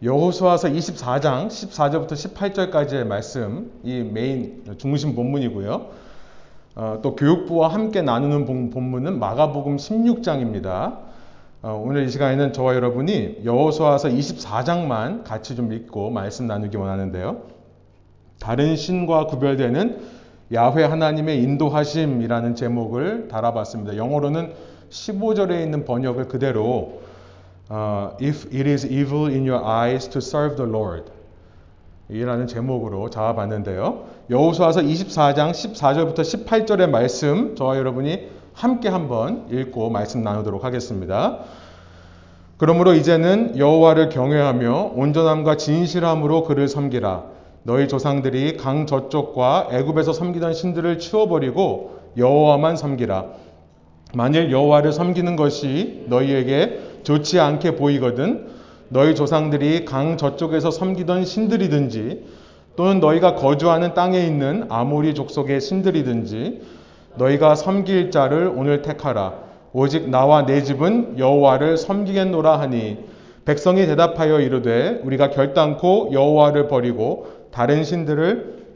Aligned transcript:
여호수아서 0.00 0.68
24장 0.68 1.48
14절부터 1.48 2.12
18절까지의 2.12 3.04
말씀 3.04 3.72
이 3.82 4.00
메인 4.00 4.62
중심 4.78 5.16
본문이고요. 5.16 5.86
어, 6.76 7.00
또 7.02 7.16
교육부와 7.16 7.66
함께 7.66 8.00
나누는 8.00 8.44
본, 8.46 8.70
본문은 8.70 9.18
마가복음 9.18 9.76
16장입니다. 9.76 10.98
어, 11.62 11.82
오늘 11.84 12.04
이 12.04 12.10
시간에는 12.10 12.52
저와 12.52 12.76
여러분이 12.76 13.38
여호수아서 13.44 14.10
24장만 14.10 15.24
같이 15.24 15.56
좀 15.56 15.72
읽고 15.72 16.10
말씀 16.10 16.46
나누기 16.46 16.76
원하는데요. 16.76 17.42
다른 18.38 18.76
신과 18.76 19.26
구별되는 19.26 19.98
야훼 20.54 20.84
하나님의 20.84 21.42
인도하심이라는 21.42 22.54
제목을 22.54 23.26
달아봤습니다. 23.26 23.96
영어로는 23.96 24.52
15절에 24.90 25.60
있는 25.60 25.84
번역을 25.84 26.28
그대로 26.28 27.07
uh, 27.70 28.16
If 28.20 28.46
it 28.52 28.66
is 28.66 28.86
evil 28.86 29.26
in 29.26 29.44
your 29.46 29.64
eyes 29.64 30.08
to 30.10 30.18
serve 30.18 30.56
the 30.56 30.70
Lord 30.70 31.10
이라는 32.10 32.46
제목으로 32.46 33.10
잡아봤는데요. 33.10 34.06
여호수아서 34.30 34.80
24장 34.80 35.50
14절부터 35.50 36.20
18절의 36.20 36.88
말씀 36.88 37.54
저와 37.54 37.76
여러분이 37.76 38.28
함께 38.54 38.88
한번 38.88 39.46
읽고 39.50 39.90
말씀 39.90 40.22
나누도록 40.22 40.64
하겠습니다. 40.64 41.40
그러므로 42.56 42.94
이제는 42.94 43.56
여호와를 43.56 44.08
경외하며 44.08 44.92
온전함과 44.96 45.58
진실함으로 45.58 46.44
그를 46.44 46.66
섬기라. 46.66 47.24
너희 47.62 47.86
조상들이 47.86 48.56
강 48.56 48.86
저쪽과 48.86 49.68
애굽에서 49.70 50.12
섬기던 50.12 50.54
신들을 50.54 50.98
치워버리고 50.98 51.98
여호와만 52.16 52.76
섬기라. 52.76 53.26
만일 54.14 54.50
여호와를 54.50 54.92
섬기는 54.92 55.36
것이 55.36 56.04
너희에게 56.08 56.87
좋지 57.08 57.40
않게 57.40 57.76
보이거든 57.76 58.48
너희 58.90 59.14
조상들이 59.14 59.86
강 59.86 60.18
저쪽에서 60.18 60.70
섬기던 60.70 61.24
신들이든지 61.24 62.26
또는 62.76 63.00
너희가 63.00 63.34
거주하는 63.34 63.94
땅에 63.94 64.20
있는 64.20 64.66
아모리 64.68 65.14
족속의 65.14 65.62
신들이든지 65.62 66.60
너희가 67.16 67.54
섬길 67.54 68.10
자를 68.10 68.52
오늘 68.54 68.82
택하라. 68.82 69.32
오직 69.72 70.10
나와 70.10 70.44
내 70.44 70.62
집은 70.62 71.18
여호와를 71.18 71.78
섬기겠노라 71.78 72.60
하니 72.60 72.98
백성이 73.46 73.86
대답하여 73.86 74.40
이르되 74.40 75.00
우리가 75.02 75.30
결단코 75.30 76.10
여호와를 76.12 76.68
버리고 76.68 77.28
다른 77.50 77.84
신들을 77.84 78.66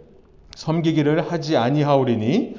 섬기기를 0.56 1.30
하지 1.30 1.58
아니하오리니 1.58 2.56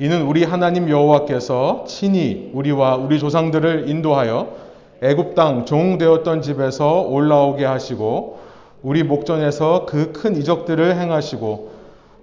이는 0.00 0.22
우리 0.22 0.42
하나님 0.42 0.90
여호와께서 0.90 1.84
친히 1.86 2.50
우리와 2.52 2.96
우리 2.96 3.20
조상들을 3.20 3.88
인도하여 3.88 4.65
애굽 5.02 5.34
땅 5.34 5.64
종되었던 5.64 6.42
집에서 6.42 7.02
올라오게 7.02 7.64
하시고 7.64 8.38
우리 8.82 9.02
목전에서 9.02 9.86
그 9.86 10.12
큰 10.12 10.36
이적들을 10.36 10.98
행하시고 10.98 11.70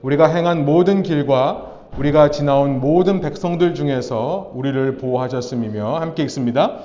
우리가 0.02 0.28
행한 0.28 0.66
모든 0.66 1.04
길과 1.04 1.72
우리가 1.98 2.32
지나온 2.32 2.80
모든 2.80 3.22
백성들 3.22 3.76
중에서 3.76 4.52
우리를 4.56 4.98
보호하셨음이며 4.98 6.00
함께 6.00 6.24
읽습니다. 6.24 6.80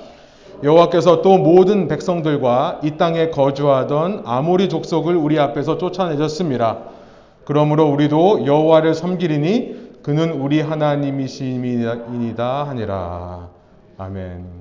여호와께서 0.63 1.21
또 1.21 1.37
모든 1.37 1.87
백성들과 1.87 2.81
이 2.83 2.97
땅에 2.97 3.29
거주하던 3.29 4.23
아모리 4.25 4.69
족속을 4.69 5.15
우리 5.15 5.39
앞에서 5.39 5.77
쫓아내셨습니다. 5.77 6.79
그러므로 7.45 7.89
우리도 7.89 8.45
여호와를 8.45 8.93
섬기리니 8.93 9.89
그는 10.03 10.33
우리 10.33 10.61
하나님이시니이다 10.61 12.63
하니라. 12.65 13.49
아멘. 13.97 14.58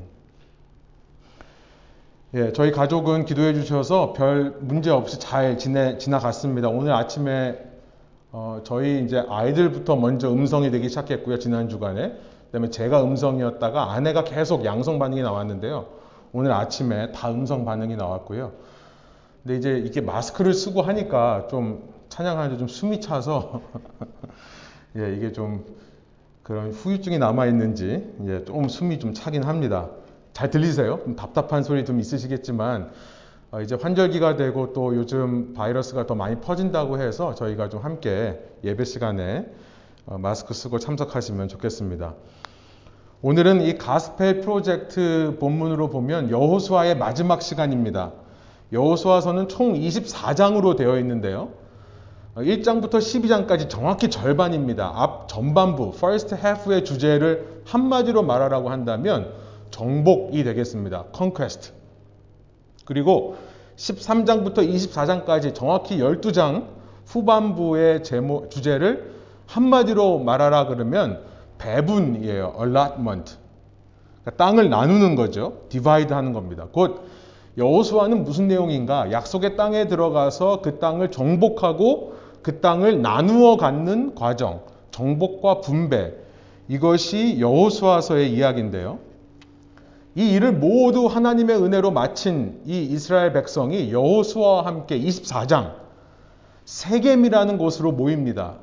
예, 2.35 2.53
저희 2.53 2.73
가족은 2.73 3.25
기도해 3.25 3.55
주셔서 3.55 4.13
별 4.13 4.55
문제 4.61 4.91
없이 4.91 5.19
잘 5.19 5.57
지내, 5.57 5.97
지나갔습니다. 5.97 6.69
오늘 6.69 6.93
아침에 6.93 7.59
어, 8.33 8.61
저희 8.65 9.03
이제 9.03 9.25
아이들부터 9.27 9.97
먼저 9.97 10.31
음성이 10.31 10.71
되기 10.71 10.91
시작했고요. 10.91 11.39
지난 11.39 11.71
주간에. 11.71 12.13
그다음에 12.47 12.69
제가 12.69 13.03
음성이었다가 13.03 13.93
아내가 13.93 14.25
계속 14.25 14.67
양성 14.67 14.99
반응이 14.99 15.23
나왔는데요. 15.23 15.87
오늘 16.35 16.53
아침에 16.53 17.13
다 17.13 17.31
음성 17.31 17.65
반응이 17.65 17.97
나왔고요. 17.97 18.53
근데 19.43 19.57
이제 19.57 19.71
이렇게 19.71 20.03
마스크를 20.03 20.53
쓰고 20.53 20.83
하니까 20.83 21.47
좀 21.49 21.89
찬양하는데 22.11 22.59
좀 22.59 22.69
숨이 22.69 23.01
차서 23.01 23.63
예, 24.99 25.17
이게 25.17 25.33
좀 25.33 25.65
그런 26.43 26.73
후유증이 26.73 27.19
남아 27.19 27.47
있는지 27.47 28.07
예, 28.27 28.45
좀 28.45 28.69
숨이 28.69 28.99
좀 28.99 29.15
차긴 29.15 29.45
합니다. 29.45 29.89
잘 30.39 30.51
들리세요? 30.51 31.01
답답한 31.17 31.65
소리 31.65 31.85
좀 31.85 31.99
있으시겠지만 31.99 32.93
어, 33.51 33.61
이제 33.61 33.75
환절기가 33.75 34.37
되고 34.37 34.73
또 34.73 34.95
요즘 34.95 35.53
바이러스가 35.53 36.07
더 36.07 36.15
많이 36.15 36.37
퍼진다고 36.37 37.01
해서 37.01 37.35
저희가 37.35 37.69
좀 37.69 37.81
함께 37.81 38.41
예배 38.63 38.85
시간에 38.85 39.47
어, 40.07 40.17
마스크 40.17 40.55
쓰고 40.55 40.79
참석하시면 40.79 41.49
좋겠습니다. 41.49 42.15
오늘은 43.21 43.63
이 43.63 43.79
가스펠 43.79 44.43
프로젝트 44.43 45.37
본문으로 45.41 45.89
보면 45.89 46.31
여호수아의 46.31 46.99
마지막 46.99 47.43
시간입니다. 47.43 48.13
여호수아서는 48.73 49.49
총 49.49 49.75
24장으로 49.75 50.77
되어 50.77 51.01
있는데요. 51.01 51.49
1장부터 52.37 52.95
어, 52.95 52.99
12장까지 52.99 53.69
정확히 53.69 54.09
절반입니다. 54.09 54.89
앞 54.95 55.29
전반부, 55.29 55.95
first 55.97 56.37
half의 56.37 56.85
주제를 56.85 57.63
한마디로 57.65 58.23
말하라고 58.23 58.71
한다면 58.71 59.48
정복이 59.71 60.45
되겠습니다. 60.45 61.07
conquest. 61.15 61.73
그리고 62.85 63.37
13장부터 63.77 64.59
24장까지 64.59 65.55
정확히 65.55 65.99
12장 65.99 66.67
후반부의 67.07 68.03
제목, 68.03 68.51
주제를 68.51 69.13
한마디로 69.47 70.19
말하라 70.19 70.67
그러면 70.67 71.23
배분이에요. 71.59 72.55
allotment. 72.59 73.37
그러니까 74.23 74.45
땅을 74.45 74.69
나누는 74.69 75.17
거죠. 75.17 75.63
divide 75.69 76.15
하는 76.15 76.33
겁니다. 76.33 76.67
곧 76.71 77.03
여호수아는 77.57 78.25
무슨 78.25 78.47
내용인가? 78.49 79.11
약속의 79.11 79.57
땅에 79.57 79.89
들어가서 79.89 80.61
그 80.61 80.79
땅을 80.79 81.11
정복하고 81.11 82.15
그 82.43 82.61
땅을 82.61 83.03
나누어 83.03 83.57
갖는 83.57 84.15
과정, 84.15 84.61
정복과 84.91 85.61
분배. 85.61 86.15
이것이 86.69 87.41
여호수아서의 87.41 88.33
이야기인데요. 88.33 88.99
이 90.19 90.33
일을 90.33 90.51
모두 90.53 91.07
하나님의 91.07 91.63
은혜로 91.63 91.93
마친 91.93 92.61
이 92.67 92.83
이스라엘 92.83 93.33
백성이 93.33 93.93
여호수아와 93.93 94.67
함께 94.67 94.99
24장 94.99 95.75
세겜이라는 96.65 97.57
곳으로 97.57 97.93
모입니다. 97.93 98.57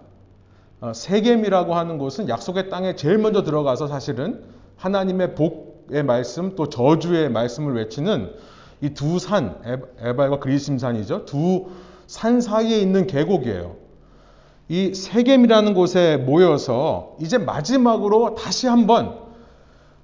어, 0.81 0.91
세겜이라고 0.93 1.73
하는 1.73 1.97
곳은 1.97 2.27
약속의 2.27 2.69
땅에 2.69 2.97
제일 2.97 3.19
먼저 3.19 3.43
들어가서 3.43 3.87
사실은 3.87 4.43
하나님의 4.75 5.35
복의 5.35 6.03
말씀 6.03 6.57
또 6.57 6.67
저주의 6.67 7.29
말씀을 7.29 7.73
외치는 7.75 8.33
이 8.81 8.89
두 8.89 9.17
산, 9.19 9.57
에발과 10.01 10.39
그리심산이죠. 10.39 11.25
두 11.25 11.67
산 12.07 12.41
사이에 12.41 12.77
있는 12.79 13.07
계곡이에요. 13.07 13.77
이 14.67 14.93
세겜이라는 14.93 15.73
곳에 15.73 16.17
모여서 16.17 17.15
이제 17.19 17.37
마지막으로 17.37 18.35
다시 18.35 18.67
한번 18.67 19.17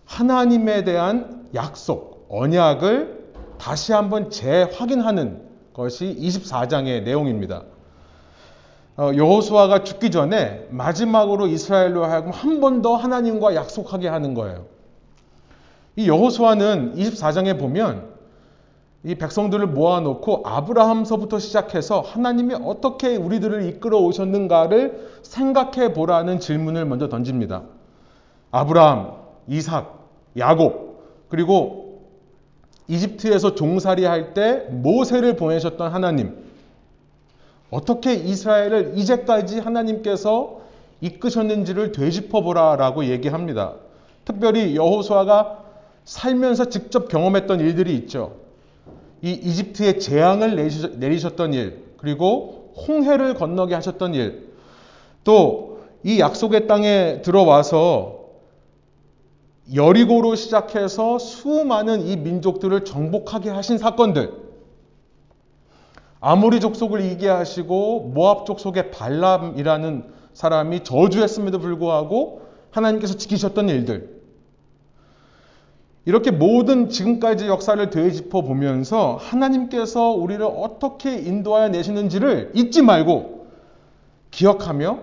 하나님에 0.06 0.84
대한 0.84 1.41
약속, 1.54 2.26
언약을 2.30 3.22
다시 3.58 3.94
한번 3.94 4.30
재확인하는 4.30 5.42
것이 5.74 6.16
24장의 6.20 7.04
내용입니다. 7.04 7.64
어, 8.98 9.12
여호수아가 9.16 9.84
죽기 9.84 10.12
전에 10.12 10.68
마지막으로 10.70 11.48
이스라엘로 11.48 12.04
하여금 12.06 12.32
한 12.32 12.60
번 12.60 12.82
더 12.82 12.96
하나님과 12.96 13.56
약속하게 13.56 14.08
하는 14.08 14.34
거예요. 14.34 14.66
이 15.96 16.08
여호수아는 16.08 16.96
24장에 16.96 17.60
보면 17.60 18.12
이 19.04 19.16
백성들을 19.16 19.66
모아놓고 19.68 20.44
아브라함서부터 20.46 21.40
시작해서 21.40 22.02
하나님이 22.02 22.56
어떻게 22.64 23.16
우리들을 23.16 23.64
이끌어 23.70 23.98
오셨는가를 24.00 25.10
생각해 25.24 25.94
보라는 25.94 26.40
질문을 26.40 26.86
먼저 26.86 27.10
던집니다. 27.10 27.64
아브라함, 28.52 29.14
이삭, 29.48 30.08
야곱, 30.38 30.91
그리고 31.32 32.02
이집트에서 32.88 33.56
종살이 33.56 34.04
할 34.06 34.34
때 34.34 34.66
모세를 34.70 35.36
보내셨던 35.38 35.92
하나님. 35.92 36.36
어떻게 37.70 38.14
이스라엘을 38.14 38.94
이제까지 38.98 39.60
하나님께서 39.60 40.60
이끄셨는지를 41.00 41.94
되짚어 41.94 42.42
보라라고 42.42 43.06
얘기합니다. 43.06 43.76
특별히 44.26 44.76
여호수아가 44.76 45.64
살면서 46.04 46.66
직접 46.66 47.08
경험했던 47.08 47.60
일들이 47.62 47.96
있죠. 47.96 48.36
이 49.22 49.32
이집트에 49.32 49.98
재앙을 50.00 50.56
내리셨던 50.98 51.54
일, 51.54 51.84
그리고 51.98 52.74
홍해를 52.88 53.36
건너게 53.36 53.74
하셨던 53.74 54.14
일, 54.16 54.52
또 55.24 55.72
이 56.04 56.20
약속의 56.20 56.68
땅에 56.68 57.22
들어와서 57.22 58.21
여리고로 59.74 60.36
시작해서 60.36 61.18
수많은 61.18 62.06
이 62.08 62.18
민족들을 62.18 62.84
정복하게 62.84 63.50
하신 63.50 63.78
사건들. 63.78 64.34
아모리 66.20 66.60
족속을 66.60 67.02
이기게 67.02 67.30
하시고 67.30 68.12
모압 68.14 68.46
족속의 68.46 68.92
발람이라는 68.92 70.04
사람이 70.34 70.84
저주했음에도 70.84 71.60
불구하고 71.60 72.42
하나님께서 72.72 73.18
지키셨던 73.18 73.70
일들. 73.70 74.22
이렇게 76.06 76.32
모든 76.32 76.90
지금까지 76.90 77.48
역사를 77.48 77.90
되짚어 77.90 78.42
보면서 78.42 79.18
하나님께서 79.22 80.10
우리를 80.10 80.44
어떻게 80.44 81.16
인도하여 81.16 81.70
내시는지를 81.70 82.52
잊지 82.56 82.82
말고 82.82 83.48
기억하며 84.32 85.00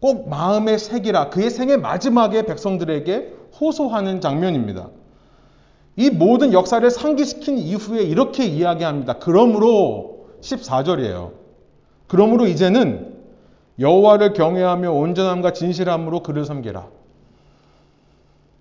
꼭 0.00 0.28
마음의 0.28 0.78
색이라 0.78 1.30
그의 1.30 1.50
생의 1.50 1.78
마지막에 1.78 2.46
백성들에게 2.46 3.43
호소하는 3.60 4.20
장면입니다. 4.20 4.88
이 5.96 6.10
모든 6.10 6.52
역사를 6.52 6.88
상기시킨 6.90 7.58
이후에 7.58 8.02
이렇게 8.02 8.44
이야기합니다. 8.44 9.18
그러므로 9.18 10.26
14절이에요. 10.40 11.32
그러므로 12.06 12.46
이제는 12.46 13.14
여호와를 13.78 14.32
경외하며 14.32 14.92
온전함과 14.92 15.52
진실함으로 15.52 16.22
그를 16.22 16.44
섬기라. 16.44 16.88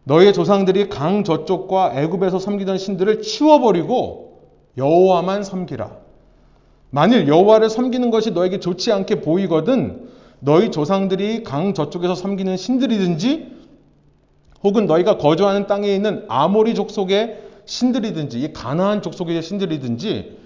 너희의 0.06 0.34
조상들이 0.34 0.90
강 0.90 1.24
저쪽과 1.24 1.94
애굽에서 1.96 2.40
섬기던 2.40 2.78
신들을 2.78 3.22
치워버리고 3.22 4.42
여호와만 4.78 5.44
섬기라. 5.44 5.92
만일 6.90 7.28
여호와를 7.28 7.70
섬기는 7.70 8.12
것이 8.12 8.32
너에게 8.32 8.60
좋지 8.60 8.92
않게 8.92 9.22
보이거든 9.22 10.10
너희 10.40 10.72
조상들이 10.72 11.44
강 11.44 11.74
저쪽에서 11.74 12.16
섬기는 12.16 12.58
신들이든지 12.58 13.63
혹은 14.64 14.86
너희가 14.86 15.18
거주하는 15.18 15.68
땅에 15.68 15.94
있는 15.94 16.26
아모리 16.30 16.74
족속의 16.76 17.42
신들이든지 17.66 18.42
이 18.42 18.54
가나안 18.54 19.02
족속의 19.02 19.42
신들이든지 19.42 20.40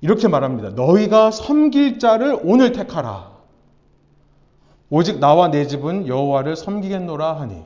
이렇게 0.00 0.28
말합니다. 0.28 0.70
너희가 0.70 1.30
섬길 1.30 1.98
자를 1.98 2.38
오늘 2.44 2.72
택하라. 2.72 3.32
오직 4.90 5.18
나와 5.18 5.50
내 5.50 5.66
집은 5.66 6.06
여호와를 6.06 6.56
섬기겠노라 6.56 7.40
하니. 7.40 7.62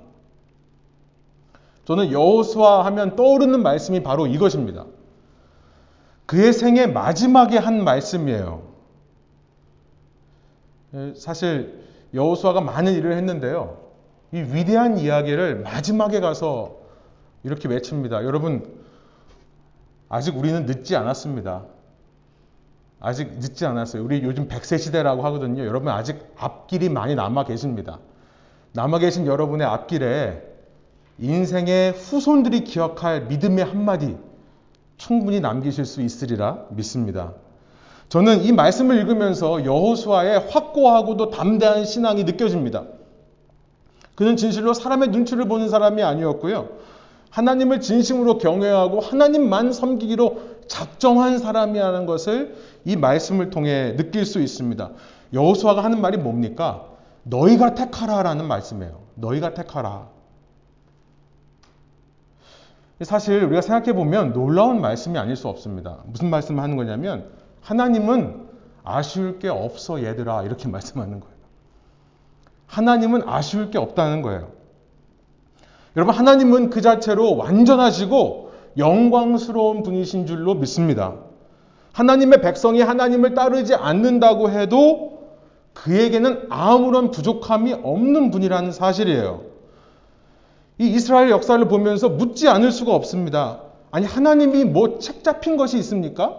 저는 1.85 2.13
여호수아 2.13 2.85
하면 2.87 3.17
떠오르는 3.17 3.63
말씀이 3.63 4.03
바로 4.03 4.27
이것입니다. 4.27 4.87
그의 6.27 6.53
생애 6.53 6.87
마지막에 6.87 7.59
한 7.59 7.85
말씀이에요. 7.85 8.63
사실 11.17 11.85
여호수아가 12.15 12.61
많은 12.61 12.95
일을 12.95 13.17
했는데요. 13.17 13.82
이 14.33 14.39
위대한 14.39 14.99
이야기를 14.99 15.61
마지막에 15.61 16.21
가서 16.21 16.77
이렇게 17.45 17.69
외칩니다. 17.69 18.25
여러분, 18.25 18.83
아직 20.09 20.37
우리는 20.37 20.67
늦지 20.67 20.97
않았습니다. 20.97 21.65
아직 23.01 23.39
늦지 23.39 23.67
않았어요. 23.67 24.05
우리 24.05 24.23
요즘 24.23 24.47
100세 24.47 24.79
시대라고 24.79 25.25
하거든요. 25.25 25.67
여러분 25.67 25.89
아직 25.89 26.21
앞길이 26.37 26.89
많이 26.89 27.17
남아 27.17 27.45
계십니다. 27.45 27.99
남아 28.75 28.99
계신 29.01 29.27
여러분의 29.27 29.67
앞길에 29.67 30.41
인생의 31.19 31.93
후손들이 31.93 32.63
기억할 32.63 33.27
믿음의 33.27 33.65
한마디 33.65 34.17
충분히 34.97 35.41
남기실 35.41 35.85
수 35.85 36.01
있으리라 36.01 36.67
믿습니다. 36.71 37.33
저는 38.09 38.43
이 38.43 38.53
말씀을 38.53 38.97
읽으면서 38.99 39.65
여호수아의 39.65 40.49
확고하고도 40.51 41.31
담대한 41.31 41.85
신앙이 41.85 42.23
느껴집니다. 42.23 42.85
그는 44.15 44.37
진실로 44.37 44.75
사람의 44.75 45.09
눈치를 45.09 45.47
보는 45.47 45.69
사람이 45.69 46.03
아니었고요. 46.03 46.69
하나님을 47.31 47.81
진심으로 47.81 48.39
경외하고 48.39 49.01
하나님만 49.01 49.73
섬기기로 49.73 50.53
작정한 50.67 51.39
사람이라는 51.39 52.07
것을 52.07 52.57
이 52.85 52.97
말씀을 52.97 53.51
통해 53.51 53.97
느낄 53.97 54.27
수 54.27 54.41
있습니다. 54.41 54.91
여호수아가 55.33 55.83
하는 55.83 56.01
말이 56.01 56.19
뭡니까? 56.19 56.89
너희가 57.23 57.75
택하라라는 57.75 58.47
말씀이에요. 58.47 59.01
너희가 59.15 59.55
택하라. 59.55 60.09
사실 63.01 63.43
우리가 63.45 63.63
생각해 63.63 63.95
보면 63.95 64.33
놀라운 64.33 64.81
말씀이 64.81 65.19
아닐 65.19 65.35
수 65.35 65.49
없습니다. 65.49 65.99
무슨 66.07 66.31
말씀을 66.31 66.63
하는 66.63 66.77
거냐면 66.77 67.31
하나님은 67.63 68.49
아쉬울 68.85 69.39
게 69.39 69.49
없어 69.49 70.03
얘들아 70.03 70.43
이렇게 70.43 70.69
말씀하는 70.71 71.21
거예요. 71.21 71.32
하나님은 72.73 73.29
아쉬울 73.29 73.71
게 73.71 73.77
없다는 73.79 74.23
거예요. 74.23 74.49
여러분 75.95 76.15
하나님은 76.15 76.71
그 76.71 76.81
자체로 76.81 77.37
완전하시고 77.37 78.51
영광스러운 78.79 79.83
분이신 79.83 80.27
줄로 80.27 80.55
믿습니다. 80.55 81.17
하나님의 81.93 82.41
백성이 82.41 82.81
하나님을 82.81 83.35
따르지 83.35 83.75
않는다고 83.75 84.51
해도 84.51 85.21
그에게는 85.75 86.47
아무런 86.49 87.11
부족함이 87.11 87.75
없는 87.83 88.31
분이라는 88.31 88.73
사실이에요. 88.73 89.43
이 90.79 90.87
이스라엘 90.87 91.29
역사를 91.29 91.63
보면서 91.69 92.09
묻지 92.09 92.49
않을 92.49 92.73
수가 92.73 92.95
없습니다. 92.95 93.61
아니, 93.91 94.07
하나님이 94.07 94.65
뭐 94.65 94.99
책 94.99 95.23
잡힌 95.23 95.59
것이 95.59 95.77
있습니까? 95.77 96.39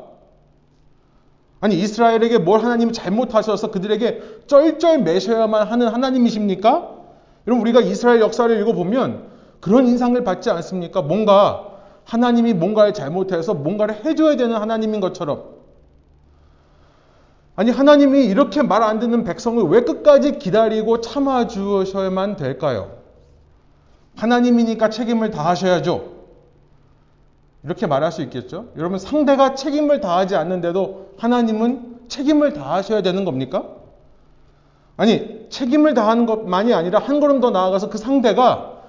아니, 1.64 1.80
이스라엘에게 1.80 2.40
뭘 2.40 2.62
하나님이 2.62 2.92
잘못하셔서 2.92 3.72
그들에게 3.72 4.22
쩔쩔 4.48 4.98
매셔야만 4.98 5.66
하는 5.66 5.88
하나님이십니까? 5.88 6.90
여러분, 7.48 7.62
우리가 7.62 7.80
이스라엘 7.80 8.20
역사를 8.20 8.54
읽어보면 8.60 9.24
그런 9.62 9.88
인상을 9.88 10.22
받지 10.26 10.50
않습니까? 10.50 11.02
뭔가 11.02 11.70
하나님이 12.04 12.54
뭔가를 12.54 12.94
잘못해서 12.94 13.54
뭔가를 13.54 14.04
해줘야 14.04 14.36
되는 14.36 14.58
하나님인 14.58 15.00
것처럼. 15.00 15.54
아니, 17.56 17.72
하나님이 17.72 18.26
이렇게 18.26 18.62
말 18.62 18.84
안 18.84 19.00
듣는 19.00 19.24
백성을 19.24 19.64
왜 19.64 19.86
끝까지 19.86 20.40
기다리고 20.40 21.00
참아 21.00 21.48
주셔야만 21.48 22.36
될까요? 22.36 22.98
하나님이니까 24.18 24.90
책임을 24.90 25.32
다하셔야죠. 25.32 26.12
이렇게 27.64 27.88
말할 27.88 28.12
수 28.12 28.22
있겠죠? 28.24 28.68
여러분, 28.78 29.00
상대가 29.00 29.56
책임을 29.56 30.02
다하지 30.02 30.36
않는데도 30.36 31.14
하나님은 31.18 32.02
책임을 32.10 32.54
다하셔야 32.54 33.02
되는 33.02 33.24
겁니까? 33.26 33.68
아니, 34.98 35.48
책임을 35.50 35.94
다하는 35.94 36.26
것만이 36.26 36.74
아니라 36.74 37.00
한 37.00 37.20
걸음 37.20 37.40
더 37.40 37.52
나아가서 37.52 37.90
그 37.90 37.98
상대가 37.98 38.82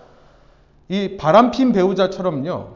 이 0.88 1.16
바람핀 1.16 1.72
배우자처럼요, 1.72 2.68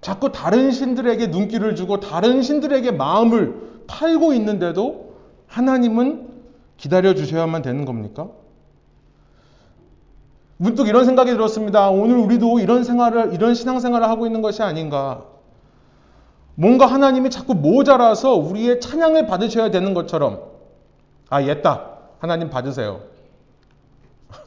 자꾸 0.00 0.30
다른 0.30 0.70
신들에게 0.70 1.28
눈길을 1.28 1.74
주고 1.74 2.00
다른 2.00 2.42
신들에게 2.42 2.90
마음을 2.90 3.82
팔고 3.86 4.34
있는데도 4.34 5.14
하나님은 5.46 6.28
기다려 6.76 7.14
주셔야만 7.14 7.62
되는 7.62 7.84
겁니까? 7.84 8.28
문득 10.62 10.86
이런 10.86 11.04
생각이 11.04 11.32
들었습니다. 11.32 11.90
오늘 11.90 12.18
우리도 12.18 12.60
이런 12.60 12.84
생활을, 12.84 13.34
이런 13.34 13.52
신앙생활을 13.52 14.08
하고 14.08 14.26
있는 14.26 14.42
것이 14.42 14.62
아닌가. 14.62 15.24
뭔가 16.54 16.86
하나님이 16.86 17.30
자꾸 17.30 17.54
모자라서 17.54 18.36
우리의 18.36 18.80
찬양을 18.80 19.26
받으셔야 19.26 19.72
되는 19.72 19.92
것처럼. 19.92 20.40
아, 21.30 21.42
옛다. 21.42 21.88
하나님 22.20 22.48
받으세요. 22.48 23.00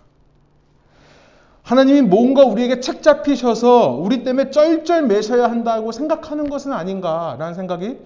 하나님이 1.63 2.03
뭔가 2.03 2.45
우리에게 2.45 2.79
책 2.79 3.03
잡히셔서 3.03 3.89
우리 3.89 4.23
때문에 4.23 4.51
쩔쩔 4.51 5.01
매셔야 5.01 5.51
한다고 5.51 5.91
생각하는 5.91 6.49
것은 6.49 6.71
아닌가라는 6.71 7.55
생각이 7.55 7.99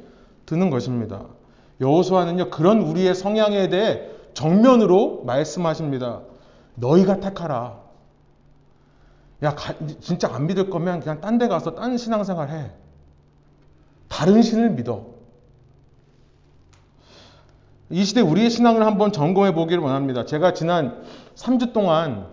드는 0.47 0.71
것입니다. 0.71 1.25
여호수아는요 1.79 2.49
그런 2.49 2.81
우리의 2.81 3.13
성향에 3.13 3.69
대해 3.69 4.01
정면으로 4.33 5.21
말씀하십니다. 5.27 6.21
너희가 6.73 7.19
택하라. 7.19 7.88
야, 9.43 9.55
가, 9.55 9.73
진짜 10.01 10.33
안 10.33 10.47
믿을 10.47 10.69
거면 10.69 10.99
그냥 10.99 11.21
딴 11.21 11.37
데 11.37 11.47
가서 11.47 11.75
딴 11.75 11.97
신앙생활 11.97 12.49
해. 12.49 12.71
다른 14.07 14.41
신을 14.41 14.71
믿어. 14.71 15.05
이 17.91 18.03
시대 18.03 18.21
우리의 18.21 18.49
신앙을 18.49 18.85
한번 18.85 19.11
점검해 19.11 19.53
보기를 19.53 19.81
원합니다. 19.81 20.25
제가 20.25 20.53
지난 20.53 21.03
3주 21.35 21.73
동안 21.73 22.27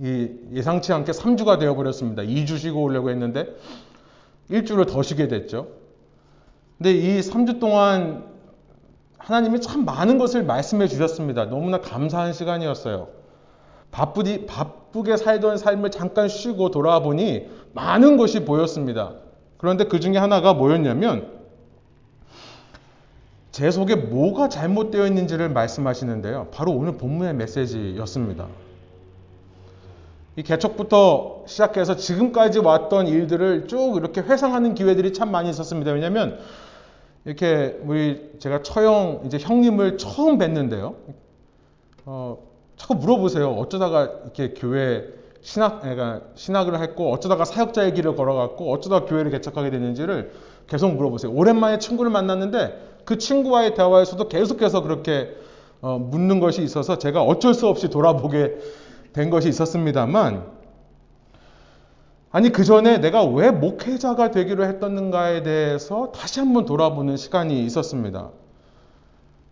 예상치 0.00 0.92
않게 0.92 1.12
3주가 1.12 1.58
되어버렸습니다. 1.58 2.22
2주 2.22 2.58
쉬고 2.58 2.82
오려고 2.82 3.10
했는데 3.10 3.46
일주를 4.48 4.86
더 4.86 5.02
쉬게 5.02 5.28
됐죠. 5.28 5.68
근데 6.78 6.92
이 6.92 7.20
3주 7.20 7.60
동안 7.60 8.24
하나님이 9.18 9.60
참 9.60 9.84
많은 9.84 10.18
것을 10.18 10.44
말씀해 10.44 10.86
주셨습니다. 10.88 11.46
너무나 11.46 11.80
감사한 11.80 12.32
시간이었어요. 12.32 13.08
바쁘디, 13.94 14.46
바쁘게 14.46 15.16
살던 15.16 15.56
삶을 15.56 15.92
잠깐 15.92 16.26
쉬고 16.26 16.72
돌아와 16.72 16.98
보니 16.98 17.46
많은 17.74 18.16
것이 18.16 18.44
보였습니다. 18.44 19.12
그런데 19.56 19.84
그 19.84 20.00
중에 20.00 20.16
하나가 20.16 20.52
뭐였냐면 20.52 21.30
제 23.52 23.70
속에 23.70 23.94
뭐가 23.94 24.48
잘못되어 24.48 25.06
있는지를 25.06 25.48
말씀하시는데요. 25.50 26.48
바로 26.50 26.72
오늘 26.72 26.96
본문의 26.96 27.34
메시지였습니다. 27.34 28.48
이 30.34 30.42
개척부터 30.42 31.44
시작해서 31.46 31.94
지금까지 31.94 32.58
왔던 32.58 33.06
일들을 33.06 33.68
쭉 33.68 33.94
이렇게 33.96 34.22
회상하는 34.22 34.74
기회들이 34.74 35.12
참 35.12 35.30
많이 35.30 35.48
있었습니다. 35.50 35.92
왜냐하면 35.92 36.40
이렇게 37.24 37.78
우리 37.84 38.32
제가 38.40 38.62
처형 38.62 39.22
이제 39.26 39.38
형님을 39.38 39.98
처음 39.98 40.36
뵀는데요. 40.38 40.96
어, 42.06 42.53
자꾸 42.76 42.94
물어보세요. 42.94 43.50
어쩌다가 43.50 44.10
이렇게 44.24 44.54
교회 44.54 45.04
신학, 45.42 45.80
그러니까 45.82 46.22
신학을 46.34 46.80
했고 46.80 47.12
어쩌다가 47.12 47.44
사역자의 47.44 47.94
길을 47.94 48.16
걸어갔고 48.16 48.72
어쩌다 48.72 49.04
교회를 49.04 49.30
개척하게 49.30 49.70
됐는지를 49.70 50.32
계속 50.66 50.94
물어보세요. 50.94 51.32
오랜만에 51.32 51.78
친구를 51.78 52.10
만났는데 52.10 52.94
그 53.04 53.18
친구와의 53.18 53.74
대화에서도 53.74 54.28
계속해서 54.28 54.82
그렇게 54.82 55.36
어, 55.82 55.98
묻는 55.98 56.40
것이 56.40 56.62
있어서 56.62 56.96
제가 56.96 57.22
어쩔 57.22 57.52
수 57.52 57.68
없이 57.68 57.90
돌아보게 57.90 58.56
된 59.12 59.28
것이 59.28 59.50
있었습니다만 59.50 60.46
아니 62.30 62.50
그 62.50 62.64
전에 62.64 62.98
내가 62.98 63.22
왜 63.22 63.50
목회자가 63.50 64.30
되기로 64.30 64.64
했던가에 64.64 65.42
대해서 65.42 66.10
다시 66.12 66.40
한번 66.40 66.64
돌아보는 66.64 67.16
시간이 67.16 67.64
있었습니다. 67.66 68.30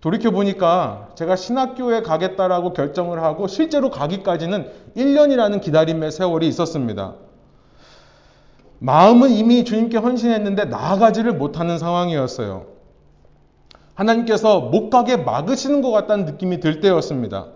돌이켜 0.03 0.33
보니까 0.33 1.11
제가 1.15 1.37
신학교에 1.37 2.03
가겠다라고 2.03 2.73
결정을 2.73 3.23
하고 3.23 3.47
실제로 3.47 3.89
가기까지는 3.89 4.69
1년이라는 4.97 5.61
기다림의 5.61 6.11
세월이 6.11 6.49
있었습니다. 6.49 7.15
마음은 8.81 9.31
이미 9.31 9.65
주님께 9.65 9.99
헌신했는데 9.99 10.65
나아가지를 10.65 11.35
못하는 11.35 11.79
상황이었어요. 11.79 12.67
하나님께서 13.95 14.61
못 14.61 14.91
가게 14.91 15.17
막으시는 15.17 15.83
것 15.83 15.93
같다는 15.93 16.25
느낌이 16.25 16.59
들 16.59 16.81
때였습니다. 16.81 17.47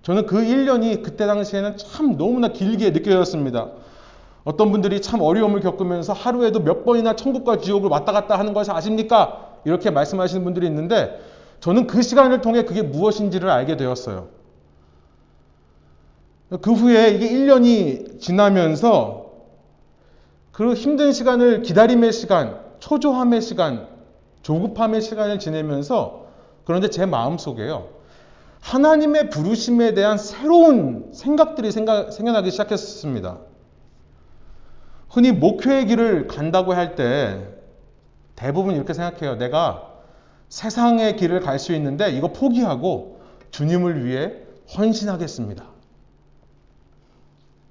저는 0.00 0.24
그 0.24 0.36
1년이 0.38 1.02
그때 1.02 1.26
당시에는 1.26 1.76
참 1.76 2.16
너무나 2.16 2.48
길게 2.48 2.90
느껴졌습니다. 2.92 3.68
어떤 4.44 4.72
분들이 4.72 5.02
참 5.02 5.20
어려움을 5.20 5.60
겪으면서 5.60 6.14
하루에도 6.14 6.60
몇 6.60 6.86
번이나 6.86 7.16
천국과 7.16 7.58
지옥을 7.58 7.90
왔다 7.90 8.12
갔다 8.12 8.38
하는 8.38 8.54
것을 8.54 8.72
아십니까? 8.72 9.58
이렇게 9.66 9.90
말씀하시는 9.90 10.42
분들이 10.42 10.66
있는데 10.66 11.20
저는 11.62 11.86
그 11.86 12.02
시간을 12.02 12.40
통해 12.40 12.64
그게 12.64 12.82
무엇인지를 12.82 13.48
알게 13.48 13.76
되었어요. 13.76 14.28
그 16.60 16.72
후에 16.72 17.10
이게 17.10 17.30
1년이 17.30 18.20
지나면서 18.20 19.30
그 20.50 20.74
힘든 20.74 21.12
시간을 21.12 21.62
기다림의 21.62 22.12
시간, 22.12 22.60
초조함의 22.80 23.40
시간, 23.40 23.86
조급함의 24.42 25.00
시간을 25.02 25.38
지내면서 25.38 26.26
그런데 26.64 26.90
제 26.90 27.06
마음 27.06 27.38
속에요. 27.38 27.90
하나님의 28.60 29.30
부르심에 29.30 29.94
대한 29.94 30.18
새로운 30.18 31.10
생각들이 31.12 31.70
생각, 31.70 32.12
생겨나기 32.12 32.50
시작했습니다. 32.50 33.38
흔히 35.08 35.30
목회의 35.30 35.86
길을 35.86 36.26
간다고 36.26 36.74
할 36.74 36.96
때 36.96 37.46
대부분 38.34 38.74
이렇게 38.74 38.94
생각해요. 38.94 39.36
내가 39.36 39.91
세상의 40.52 41.16
길을 41.16 41.40
갈 41.40 41.58
수 41.58 41.72
있는데 41.72 42.10
이거 42.10 42.28
포기하고 42.28 43.20
주님을 43.52 44.04
위해 44.04 44.34
헌신하겠습니다. 44.76 45.64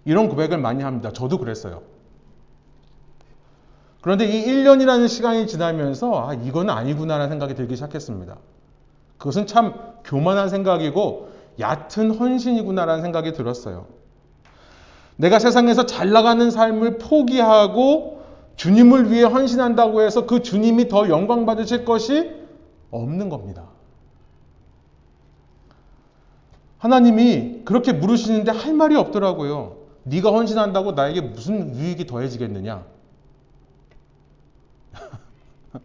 이런 0.06 0.30
고백을 0.30 0.58
많이 0.58 0.82
합니다. 0.82 1.12
저도 1.14 1.38
그랬어요. 1.38 1.84
그런데 4.02 4.26
이 4.26 4.48
1년이라는 4.48 5.08
시간이 5.08 5.46
지나면서 5.46 6.30
아, 6.30 6.34
이건 6.34 6.72
아니구나라는 6.72 7.30
생각이 7.30 7.54
들기 7.54 7.76
시작했습니다. 7.76 8.38
그것은 9.20 9.46
참 9.46 9.76
교만한 10.04 10.50
생각이고 10.50 11.30
얕은 11.60 12.16
헌신이구나라는 12.16 13.04
생각이 13.04 13.34
들었어요. 13.34 13.86
내가 15.18 15.38
세상에서 15.38 15.86
잘 15.86 16.10
나가는 16.10 16.50
삶을 16.50 16.98
포기하고 16.98 18.24
주님을 18.56 19.12
위해 19.12 19.24
헌신한다고 19.24 20.02
해서 20.02 20.26
그 20.26 20.42
주님이 20.42 20.88
더 20.88 21.10
영광 21.10 21.46
받으실 21.46 21.86
것이 21.86 22.41
없는 22.92 23.30
겁니다. 23.30 23.68
하나님이 26.78 27.62
그렇게 27.64 27.94
물으시는데 27.94 28.52
할 28.52 28.74
말이 28.74 28.96
없더라고요. 28.96 29.78
네가 30.04 30.32
헌신한다고 30.32 30.94
나에게 30.94 31.22
무슨 31.22 31.76
유익이 31.76 32.08
더해지겠느냐? 32.08 32.84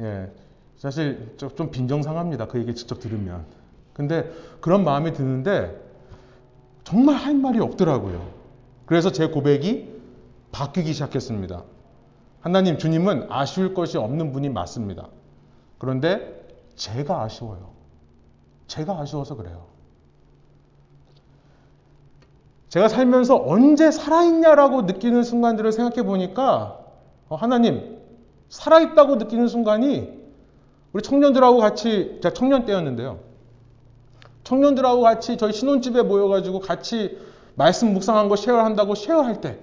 예, 0.00 0.30
사실 0.76 1.34
좀 1.36 1.70
빈정상합니다. 1.70 2.48
그 2.48 2.58
얘기 2.58 2.74
직접 2.74 2.98
들으면. 2.98 3.44
근데 3.92 4.28
그런 4.60 4.82
마음이 4.84 5.12
드는데 5.12 5.80
정말 6.82 7.14
할 7.14 7.34
말이 7.34 7.60
없더라고요. 7.60 8.28
그래서 8.86 9.12
제 9.12 9.26
고백이 9.28 10.00
바뀌기 10.50 10.92
시작했습니다. 10.92 11.62
하나님, 12.40 12.76
주님은 12.76 13.28
아쉬울 13.30 13.72
것이 13.72 13.98
없는 13.98 14.32
분이 14.32 14.48
맞습니다. 14.48 15.08
그런데 15.82 16.46
제가 16.76 17.22
아쉬워요. 17.22 17.72
제가 18.68 19.00
아쉬워서 19.00 19.34
그래요. 19.34 19.66
제가 22.68 22.86
살면서 22.86 23.42
언제 23.44 23.90
살아있냐라고 23.90 24.82
느끼는 24.82 25.24
순간들을 25.24 25.72
생각해 25.72 26.04
보니까 26.04 26.78
어, 27.28 27.34
하나님 27.34 27.98
살아있다고 28.48 29.16
느끼는 29.16 29.48
순간이 29.48 30.08
우리 30.92 31.02
청년들하고 31.02 31.58
같이 31.58 32.20
제가 32.22 32.32
청년 32.32 32.64
때였는데요. 32.64 33.18
청년들하고 34.44 35.00
같이 35.00 35.36
저희 35.36 35.52
신혼집에 35.52 36.02
모여가지고 36.02 36.60
같이 36.60 37.18
말씀 37.56 37.92
묵상한 37.92 38.28
거 38.28 38.36
쉐어한다고 38.36 38.94
쉐어할 38.94 39.40
때 39.40 39.58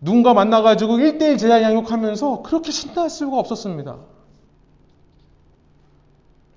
누군가 0.00 0.34
만나가지고 0.34 0.96
1대1 0.98 1.38
제자 1.38 1.62
양육하면서 1.62 2.42
그렇게 2.42 2.70
신날 2.70 3.08
수가 3.10 3.38
없었습니다. 3.38 3.96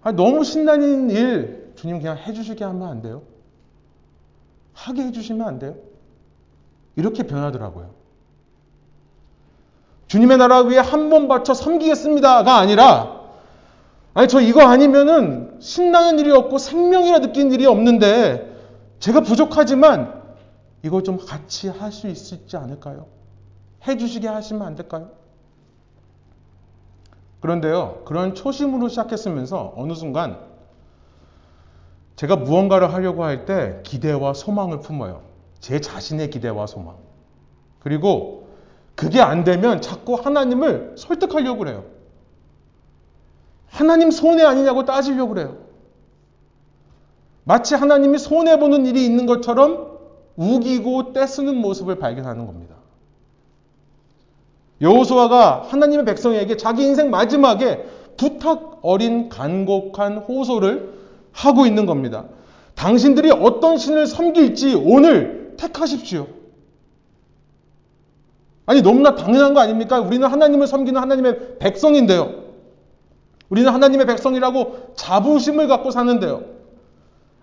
아니, 0.01 0.15
너무 0.15 0.43
신나는 0.43 1.09
일 1.09 1.73
주님 1.75 1.99
그냥 1.99 2.17
해주시게 2.17 2.63
하면 2.63 2.87
안 2.87 3.01
돼요? 3.01 3.21
하게 4.73 5.03
해주시면 5.03 5.47
안 5.47 5.59
돼요? 5.59 5.75
이렇게 6.95 7.23
변하더라고요. 7.23 7.91
주님의 10.07 10.37
나라 10.37 10.61
위에 10.61 10.77
한 10.79 11.09
번 11.09 11.27
바쳐 11.27 11.53
섬기겠습니다가 11.53 12.57
아니라 12.57 13.19
아니 14.15 14.27
저 14.27 14.41
이거 14.41 14.61
아니면은 14.63 15.57
신나는 15.59 16.17
일이 16.19 16.31
없고 16.31 16.57
생명이라 16.57 17.19
느끼는 17.19 17.51
일이 17.51 17.65
없는데 17.65 18.57
제가 18.99 19.21
부족하지만 19.21 20.19
이걸 20.83 21.03
좀 21.03 21.17
같이 21.23 21.69
할 21.69 21.91
수 21.91 22.07
있지 22.07 22.57
않을까요? 22.57 23.05
해주시게 23.87 24.27
하시면 24.27 24.61
안 24.65 24.75
될까요? 24.75 25.11
그런데요, 27.41 28.01
그런 28.05 28.35
초심으로 28.35 28.89
시작했으면서 28.89 29.73
어느 29.77 29.93
순간 29.93 30.39
제가 32.17 32.35
무언가를 32.35 32.93
하려고 32.93 33.23
할 33.23 33.45
때 33.45 33.79
기대와 33.83 34.33
소망을 34.33 34.81
품어요. 34.81 35.21
제 35.59 35.79
자신의 35.79 36.29
기대와 36.31 36.67
소망. 36.67 36.97
그리고 37.79 38.47
그게 38.95 39.21
안 39.21 39.45
되면 39.45 39.81
자꾸 39.81 40.15
하나님을 40.15 40.95
설득하려고 40.97 41.59
그래요. 41.59 41.85
하나님 43.67 44.11
손해 44.11 44.43
아니냐고 44.43 44.83
따지려고 44.83 45.33
그래요. 45.33 45.57
마치 47.45 47.75
하나님이 47.75 48.17
손해보는 48.17 48.85
일이 48.85 49.05
있는 49.05 49.25
것처럼 49.25 49.97
우기고 50.35 51.13
떼쓰는 51.13 51.55
모습을 51.55 51.99
발견하는 51.99 52.45
겁니다. 52.45 52.75
여호수아가 54.81 55.67
하나님의 55.67 56.05
백성에게 56.05 56.57
자기 56.57 56.83
인생 56.83 57.09
마지막에 57.09 57.85
부탁 58.17 58.79
어린 58.81 59.29
간곡한 59.29 60.19
호소를 60.19 60.93
하고 61.31 61.65
있는 61.65 61.85
겁니다. 61.85 62.25
당신들이 62.75 63.31
어떤 63.31 63.77
신을 63.77 64.07
섬길지 64.07 64.75
오늘 64.75 65.55
택하십시오. 65.57 66.27
아니 68.65 68.81
너무나 68.81 69.15
당연한 69.15 69.53
거 69.53 69.59
아닙니까? 69.59 69.99
우리는 69.99 70.25
하나님을 70.27 70.67
섬기는 70.67 70.99
하나님의 71.01 71.57
백성인데요. 71.59 72.43
우리는 73.49 73.71
하나님의 73.71 74.05
백성이라고 74.05 74.93
자부심을 74.95 75.67
갖고 75.67 75.91
사는데요. 75.91 76.43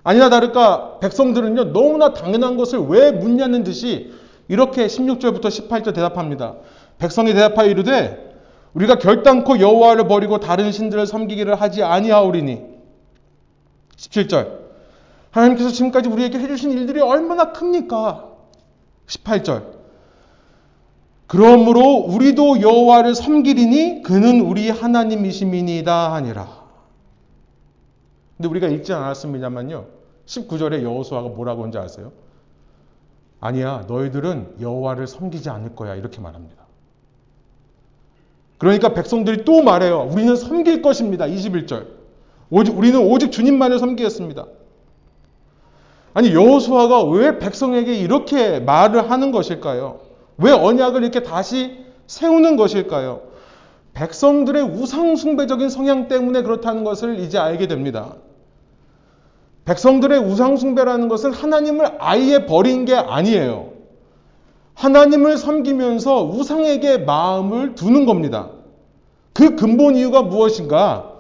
아니나 0.05 0.31
다를까 0.31 1.01
백성들은요 1.01 1.73
너무나 1.73 2.15
당연한 2.15 2.57
것을 2.57 2.79
왜 2.89 3.11
묻냐는 3.11 3.65
듯이 3.65 4.13
이렇게 4.47 4.87
16절부터 4.87 5.47
18절 5.47 5.95
대답합니다. 5.95 6.55
백성이 6.99 7.35
대답하여 7.35 7.69
이르되 7.69 8.35
우리가 8.75 8.99
결단코 8.99 9.59
여호와를 9.59 10.07
버리고 10.09 10.41
다른 10.41 10.73
신들을 10.73 11.07
섬기기를 11.07 11.61
하지 11.61 11.83
아니하오리니 11.83 12.63
17절 13.97 14.67
하나님께서 15.31 15.71
지금까지 15.71 16.09
우리에게 16.09 16.39
해주신 16.39 16.73
일들이 16.73 17.01
얼마나 17.01 17.53
큽니까? 17.53 18.33
18절 19.07 19.77
그러므로 21.27 21.83
우리도 21.83 22.61
여호와를 22.61 23.15
섬기리니 23.15 24.03
그는 24.03 24.41
우리 24.41 24.71
하나님이심이니이다 24.71 26.13
하니라. 26.15 26.67
근데 28.37 28.49
우리가 28.49 28.69
읽지 28.69 28.93
않았습니다만요. 28.93 29.87
19절에 30.27 30.83
여호수아가 30.83 31.29
뭐라고 31.29 31.63
하는지 31.63 31.79
아세요? 31.79 32.13
아니야, 33.41 33.85
너희들은 33.89 34.57
여호와를 34.61 35.07
섬기지 35.07 35.51
않을 35.51 35.75
거야 35.75 35.95
이렇게 35.95 36.21
말합니다. 36.21 36.66
그러니까 38.59 38.95
백성들이 38.95 39.45
또 39.45 39.63
말해요. 39.63 40.09
우리는 40.11 40.35
섬길 40.35 40.83
것입니다. 40.83 41.27
21절. 41.27 41.87
오직, 42.51 42.77
우리는 42.77 42.99
오직 43.01 43.33
주님만을 43.33 43.79
섬기겠습니다. 43.79 44.47
아니, 46.15 46.33
여호수아가 46.33 47.05
왜 47.05 47.39
백성에게 47.39 47.95
이렇게 47.95 48.61
말을 48.61 49.11
하는 49.11 49.33
것일까요? 49.33 50.01
왜 50.39 50.53
언약을 50.53 51.03
이렇게 51.03 51.23
다시 51.23 51.85
세우는 52.07 52.57
것일까요? 52.57 53.23
백성들의 53.95 54.63
우상숭배적인 54.63 55.69
성향 55.69 56.09
때문에 56.09 56.43
그렇다는 56.43 56.85
것을 56.85 57.19
이제 57.19 57.39
알게 57.39 57.67
됩니다. 57.67 58.15
백성들의 59.65 60.21
우상숭배라는 60.21 61.09
것은 61.09 61.33
하나님을 61.33 61.97
아예 61.99 62.47
버린 62.47 62.85
게 62.85 62.95
아니에요. 62.95 63.76
하나님을 64.77 65.39
섬기면서 65.39 66.25
우상에게 66.25 66.99
마음을 66.99 67.75
두는 67.75 68.05
겁니다. 68.05 68.51
그 69.33 69.57
근본 69.57 69.97
이유가 69.97 70.23
무엇인가? 70.23 71.13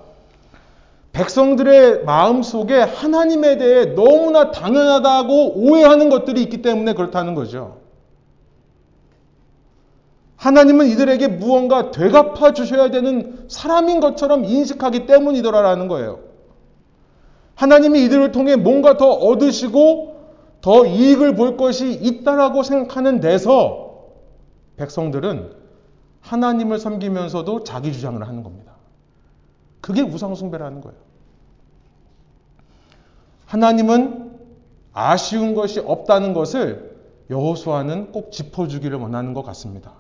백성들의 1.12 2.04
마음 2.04 2.42
속에 2.42 2.74
하나님에 2.74 3.56
대해 3.56 3.86
너무나 3.94 4.50
당연하다고 4.50 5.54
오해하는 5.56 6.10
것들이 6.10 6.42
있기 6.42 6.60
때문에 6.60 6.92
그렇다는 6.92 7.34
거죠. 7.34 7.78
하나님은 10.36 10.88
이들에게 10.88 11.28
무언가 11.28 11.90
되갚아 11.90 12.52
주셔야 12.52 12.90
되는 12.90 13.46
사람인 13.48 14.00
것처럼 14.00 14.44
인식하기 14.44 15.06
때문이더라라는 15.06 15.88
거예요. 15.88 16.20
하나님이 17.54 18.04
이들을 18.04 18.32
통해 18.32 18.54
뭔가 18.54 18.98
더 18.98 19.10
얻으시고 19.10 20.15
더 20.66 20.84
이익을 20.84 21.36
볼 21.36 21.56
것이 21.56 21.92
있다라고 21.92 22.64
생각하는 22.64 23.20
데서 23.20 24.00
백성들은 24.78 25.52
하나님을 26.20 26.80
섬기면서도 26.80 27.62
자기 27.62 27.92
주장을 27.92 28.20
하는 28.20 28.42
겁니다. 28.42 28.72
그게 29.80 30.02
우상숭배라는 30.02 30.80
거예요. 30.80 30.98
하나님은 33.44 34.40
아쉬운 34.92 35.54
것이 35.54 35.78
없다는 35.78 36.34
것을 36.34 36.96
여호수아는 37.30 38.10
꼭 38.10 38.32
짚어주기를 38.32 38.98
원하는 38.98 39.34
것 39.34 39.44
같습니다. 39.44 39.92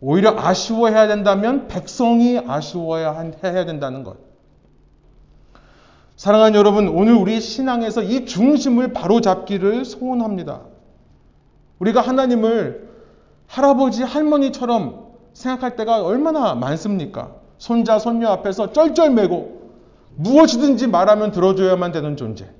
오히려 0.00 0.38
아쉬워해야 0.38 1.08
된다면 1.08 1.66
백성이 1.66 2.38
아쉬워해야 2.38 3.66
된다는 3.66 4.04
것. 4.04 4.27
사랑하는 6.18 6.58
여러분, 6.58 6.88
오늘 6.88 7.14
우리 7.14 7.40
신앙에서 7.40 8.02
이 8.02 8.26
중심을 8.26 8.92
바로 8.92 9.20
잡기를 9.20 9.84
소원합니다. 9.84 10.62
우리가 11.78 12.00
하나님을 12.00 12.88
할아버지, 13.46 14.02
할머니처럼 14.02 15.12
생각할 15.32 15.76
때가 15.76 16.04
얼마나 16.04 16.56
많습니까? 16.56 17.36
손자, 17.58 18.00
손녀 18.00 18.30
앞에서 18.30 18.72
쩔쩔매고 18.72 19.70
무엇이든지 20.16 20.88
말하면 20.88 21.30
들어줘야만 21.30 21.92
되는 21.92 22.16
존재. 22.16 22.50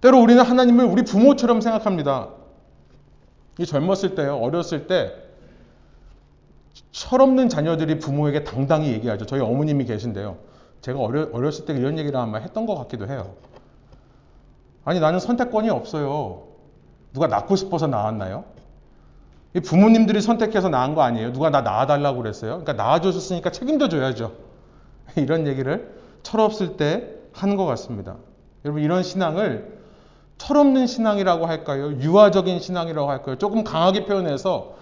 때로 0.00 0.20
우리는 0.20 0.40
하나님을 0.40 0.84
우리 0.84 1.02
부모처럼 1.02 1.62
생각합니다. 1.62 2.28
이 3.58 3.66
젊었을 3.66 4.14
때요, 4.14 4.36
어렸을 4.36 4.86
때, 4.86 5.12
철없는 6.92 7.48
자녀들이 7.48 7.98
부모에게 7.98 8.44
당당히 8.44 8.92
얘기하죠. 8.92 9.26
저희 9.26 9.40
어머님이 9.40 9.84
계신데요. 9.84 10.54
제가 10.86 11.00
어려, 11.00 11.28
어렸을 11.32 11.64
때 11.64 11.74
이런 11.74 11.98
얘기를 11.98 12.16
아마 12.16 12.38
했던 12.38 12.64
것 12.64 12.76
같기도 12.76 13.08
해요. 13.08 13.34
아니, 14.84 15.00
나는 15.00 15.18
선택권이 15.18 15.68
없어요. 15.68 16.44
누가 17.12 17.26
낳고 17.26 17.56
싶어서 17.56 17.88
낳았나요? 17.88 18.44
부모님들이 19.64 20.20
선택해서 20.20 20.68
낳은 20.68 20.94
거 20.94 21.02
아니에요? 21.02 21.32
누가 21.32 21.50
나 21.50 21.62
낳아달라고 21.62 22.22
그랬어요? 22.22 22.62
그러니까 22.62 22.74
낳아줬으니까 22.74 23.50
책임져 23.50 23.88
줘야죠. 23.88 24.34
이런 25.16 25.48
얘기를 25.48 25.92
철없을 26.22 26.76
때 26.76 27.10
하는 27.32 27.56
것 27.56 27.66
같습니다. 27.66 28.14
여러분, 28.64 28.80
이런 28.80 29.02
신앙을 29.02 29.80
철없는 30.38 30.86
신앙이라고 30.86 31.46
할까요? 31.46 31.94
유아적인 31.94 32.60
신앙이라고 32.60 33.10
할까요? 33.10 33.38
조금 33.38 33.64
강하게 33.64 34.04
표현해서 34.04 34.76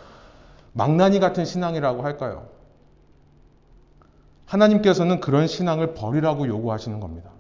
망나니 0.75 1.19
같은 1.19 1.47
신앙이라고 1.47 2.03
할까요? 2.03 2.54
하나님께서는 4.47 5.21
그런 5.21 5.47
신앙을 5.47 5.95
버리라고 5.95 6.47
요구하시는 6.47 7.01
겁니다. 7.01 7.31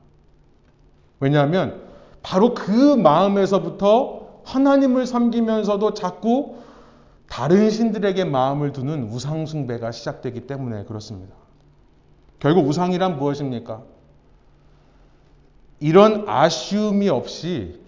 왜냐하면 1.21 1.83
바로 2.23 2.55
그 2.55 2.71
마음에서부터 2.97 4.40
하나님을 4.45 5.07
섬기면서도 5.07 5.95
자꾸 5.95 6.57
다른 7.29 7.71
신들에게 7.71 8.25
마음을 8.25 8.73
두는 8.73 9.05
우상숭배가 9.11 9.90
시작되기 9.90 10.47
때문에 10.47 10.85
그렇습니다. 10.85 11.35
결국 12.38 12.67
우상이란 12.69 13.19
무엇입니까? 13.19 13.83
이런 15.81 16.29
아쉬움이 16.29 17.09
없이 17.09 17.81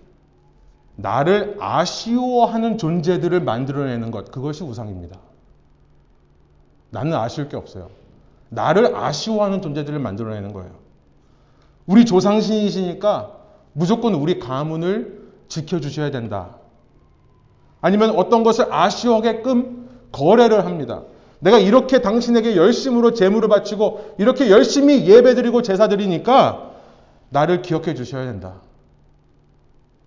나를 0.97 1.57
아쉬워하는 1.61 2.79
존재들을 2.79 3.41
만들어내는 3.41 4.11
것, 4.11 4.31
그것이 4.31 4.65
우상입니다. 4.65 5.19
나는 6.91 7.15
아쉬울 7.15 7.49
게 7.49 7.57
없어요. 7.57 7.91
나를 8.49 8.95
아쉬워하는 8.95 9.63
존재들을 9.63 9.99
만들어내는 9.99 10.53
거예요. 10.53 10.71
우리 11.87 12.05
조상신이시니까 12.05 13.33
무조건 13.73 14.15
우리 14.15 14.39
가문을 14.39 15.27
지켜주셔야 15.49 16.11
된다. 16.11 16.57
아니면 17.81 18.11
어떤 18.17 18.43
것을 18.43 18.73
아쉬워하게끔 18.73 19.89
거래를 20.13 20.65
합니다. 20.65 21.03
내가 21.39 21.59
이렇게 21.59 22.01
당신에게 22.01 22.57
열심으로 22.57 23.13
재물을 23.13 23.49
바치고 23.49 24.17
이렇게 24.19 24.51
열심히 24.51 25.07
예배드리고 25.07 25.63
제사드리니까 25.63 26.73
나를 27.29 27.63
기억해 27.63 27.95
주셔야 27.95 28.25
된다. 28.25 28.63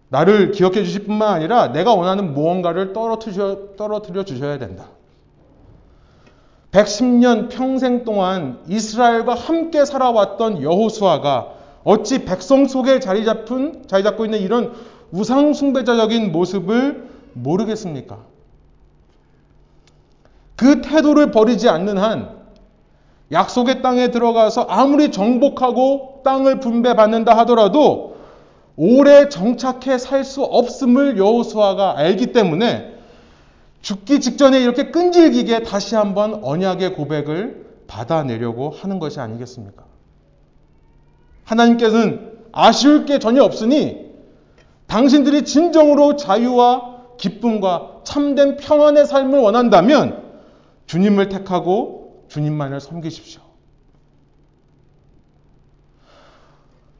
나를 0.09 0.51
기억해 0.51 0.83
주실 0.83 1.05
뿐만 1.05 1.31
아니라 1.33 1.71
내가 1.71 1.93
원하는 1.93 2.33
무언가를 2.33 2.93
떨어뜨려, 2.93 3.75
떨어뜨려 3.77 4.25
주셔야 4.25 4.57
된다. 4.57 4.87
110년 6.71 7.49
평생 7.49 8.03
동안 8.03 8.59
이스라엘과 8.67 9.33
함께 9.33 9.85
살아왔던 9.85 10.61
여호수아가 10.61 11.53
어찌 11.83 12.25
백성 12.25 12.67
속에 12.67 12.99
자리 12.99 13.25
잡은 13.25 13.83
자리 13.87 14.03
잡고 14.03 14.25
있는 14.25 14.39
이런 14.39 14.73
우상 15.11 15.53
숭배자적인 15.53 16.31
모습을 16.31 17.09
모르겠습니까? 17.33 18.19
그 20.55 20.81
태도를 20.81 21.31
버리지 21.31 21.69
않는 21.69 21.97
한 21.97 22.37
약속의 23.31 23.81
땅에 23.81 24.11
들어가서 24.11 24.63
아무리 24.69 25.11
정복하고 25.11 26.21
땅을 26.23 26.59
분배받는다 26.59 27.35
하더라도 27.39 28.17
오래 28.75 29.29
정착해 29.29 29.97
살 29.97 30.23
수 30.23 30.43
없음을 30.43 31.17
여호수아가 31.17 31.97
알기 31.97 32.27
때문에 32.27 32.98
죽기 33.81 34.19
직전에 34.19 34.61
이렇게 34.61 34.91
끈질기게 34.91 35.63
다시 35.63 35.95
한번 35.95 36.43
언약의 36.43 36.93
고백을 36.93 37.67
받아내려고 37.87 38.69
하는 38.69 38.99
것이 38.99 39.19
아니겠습니까? 39.19 39.85
하나님께서는 41.45 42.37
아쉬울 42.51 43.05
게 43.05 43.19
전혀 43.19 43.43
없으니 43.43 44.09
당신들이 44.87 45.45
진정으로 45.45 46.15
자유와 46.15 46.99
기쁨과 47.17 48.01
참된 48.03 48.57
평안의 48.57 49.05
삶을 49.05 49.39
원한다면 49.39 50.23
주님을 50.87 51.29
택하고 51.29 52.25
주님만을 52.29 52.79
섬기십시오. 52.79 53.41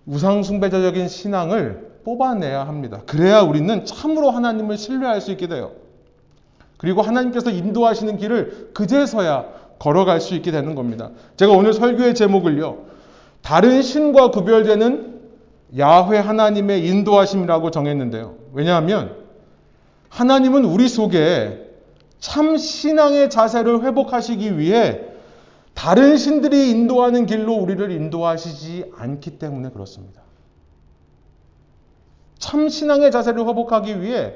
우상숭배자적인 0.06 1.08
신앙을 1.08 2.02
뽑아내야 2.04 2.68
합니다. 2.68 3.02
그래야 3.06 3.42
우리는 3.42 3.86
참으로 3.86 4.32
하나님을 4.32 4.78
신뢰할 4.78 5.22
수 5.22 5.32
있게 5.32 5.48
돼요. 5.48 5.72
그리고 6.80 7.02
하나님께서 7.02 7.50
인도하시는 7.52 8.16
길을 8.16 8.72
그제서야 8.74 9.46
걸어갈 9.80 10.22
수 10.22 10.34
있게 10.34 10.50
되는 10.50 10.76
겁니다. 10.76 11.12
제가 11.36 11.52
오늘 11.52 11.74
설교의 11.74 12.16
제목을요. 12.16 12.86
다른 13.42 13.82
신과 13.82 14.32
구별되는 14.32 15.20
야훼 15.78 16.18
하나님의 16.20 16.88
인도하심이라고 16.88 17.72
정했는데요. 17.72 18.36
왜냐하면 18.54 19.14
하나님은 20.08 20.64
우리 20.64 20.88
속에 20.88 21.70
참 22.20 22.56
신앙의 22.56 23.30
자세를 23.30 23.84
회복하시기 23.84 24.58
위해 24.58 25.02
다른 25.74 26.16
신들이 26.16 26.70
인도하는 26.70 27.26
길로 27.26 27.56
우리를 27.56 27.92
인도하시지 27.92 28.94
않기 28.96 29.32
때문에 29.38 29.72
그렇습니다. 29.72 30.22
참 32.38 32.70
신앙의 32.70 33.12
자세를 33.12 33.46
회복하기 33.46 34.02
위해 34.02 34.36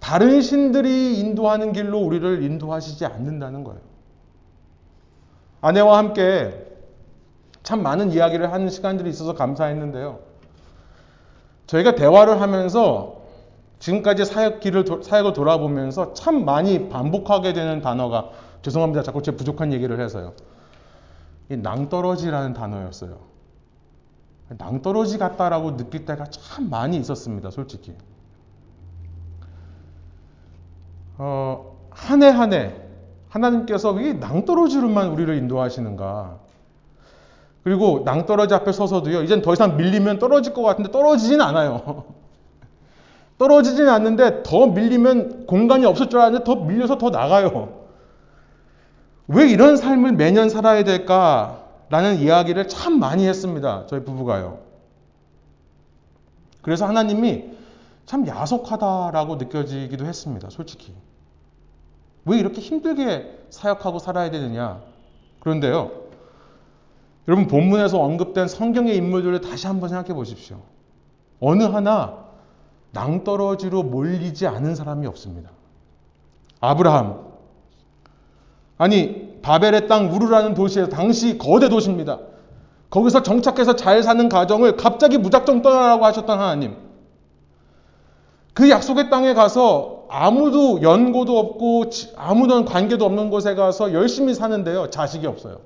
다른 0.00 0.40
신들이 0.40 1.18
인도하는 1.18 1.72
길로 1.72 1.98
우리를 1.98 2.42
인도하시지 2.42 3.04
않는다는 3.04 3.64
거예요. 3.64 3.80
아내와 5.60 5.98
함께 5.98 6.64
참 7.62 7.82
많은 7.82 8.12
이야기를 8.12 8.52
하는 8.52 8.68
시간들이 8.68 9.10
있어서 9.10 9.34
감사했는데요. 9.34 10.20
저희가 11.66 11.96
대화를 11.96 12.40
하면서 12.40 13.22
지금까지 13.80 14.24
사역 14.24 14.60
길을 14.60 14.84
사역을 15.02 15.32
돌아보면서 15.32 16.14
참 16.14 16.44
많이 16.44 16.88
반복하게 16.88 17.52
되는 17.52 17.82
단어가 17.82 18.30
죄송합니다. 18.62 19.02
자꾸 19.02 19.22
제 19.22 19.32
부족한 19.32 19.72
얘기를 19.72 20.00
해서요. 20.00 20.34
이 21.50 21.56
낭떠러지라는 21.56 22.54
단어였어요. 22.54 23.18
낭떠러지 24.48 25.18
같다라고 25.18 25.76
느낄 25.76 26.04
때가 26.04 26.26
참 26.26 26.70
많이 26.70 26.96
있었습니다. 26.98 27.50
솔직히. 27.50 27.94
어, 31.18 31.76
한 31.90 32.22
해 32.22 32.30
한 32.30 32.52
해 32.52 32.74
하나님께서 33.28 33.90
왜 33.92 34.12
낭떠러지로만 34.14 35.08
우리를 35.08 35.34
인도하시는가? 35.36 36.38
그리고 37.64 38.02
낭떠러지 38.04 38.54
앞에 38.54 38.72
서서도요. 38.72 39.22
이젠 39.22 39.42
더 39.42 39.52
이상 39.52 39.76
밀리면 39.76 40.18
떨어질 40.18 40.54
것 40.54 40.62
같은데 40.62 40.90
떨어지진 40.90 41.40
않아요. 41.40 42.04
떨어지진 43.38 43.88
않는데 43.88 44.42
더 44.44 44.66
밀리면 44.68 45.46
공간이 45.46 45.84
없을 45.84 46.08
줄 46.08 46.20
알았는데 46.20 46.44
더 46.44 46.54
밀려서 46.54 46.96
더 46.98 47.10
나가요. 47.10 47.86
왜 49.28 49.48
이런 49.50 49.76
삶을 49.76 50.12
매년 50.12 50.48
살아야 50.48 50.84
될까 50.84 51.64
라는 51.90 52.16
이야기를 52.16 52.68
참 52.68 52.98
많이 52.98 53.26
했습니다. 53.26 53.84
저희 53.88 54.04
부부가요. 54.04 54.58
그래서 56.62 56.86
하나님이 56.86 57.55
참 58.06 58.26
야속하다라고 58.26 59.36
느껴지기도 59.36 60.06
했습니다. 60.06 60.48
솔직히. 60.48 60.94
왜 62.24 62.38
이렇게 62.38 62.60
힘들게 62.60 63.46
사역하고 63.50 63.98
살아야 63.98 64.30
되느냐. 64.30 64.80
그런데요. 65.40 65.90
여러분 67.28 67.48
본문에서 67.48 68.00
언급된 68.00 68.46
성경의 68.46 68.96
인물들을 68.96 69.40
다시 69.40 69.66
한번 69.66 69.88
생각해 69.88 70.14
보십시오. 70.14 70.60
어느 71.40 71.64
하나 71.64 72.24
낭떠러지로 72.92 73.82
몰리지 73.82 74.46
않은 74.46 74.74
사람이 74.74 75.06
없습니다. 75.08 75.50
아브라함. 76.60 77.26
아니, 78.78 79.40
바벨의 79.42 79.88
땅 79.88 80.12
우르라는 80.12 80.54
도시에서 80.54 80.88
당시 80.88 81.38
거대 81.38 81.68
도시입니다. 81.68 82.18
거기서 82.90 83.22
정착해서 83.22 83.76
잘 83.76 84.02
사는 84.02 84.28
가정을 84.28 84.76
갑자기 84.76 85.18
무작정 85.18 85.62
떠나라고 85.62 86.04
하셨던 86.04 86.38
하나님. 86.38 86.85
그 88.56 88.70
약속의 88.70 89.10
땅에 89.10 89.34
가서 89.34 90.06
아무도 90.08 90.80
연고도 90.80 91.38
없고 91.38 91.90
아무런 92.16 92.64
관계도 92.64 93.04
없는 93.04 93.28
곳에 93.28 93.54
가서 93.54 93.92
열심히 93.92 94.32
사는데요. 94.32 94.88
자식이 94.88 95.26
없어요. 95.26 95.58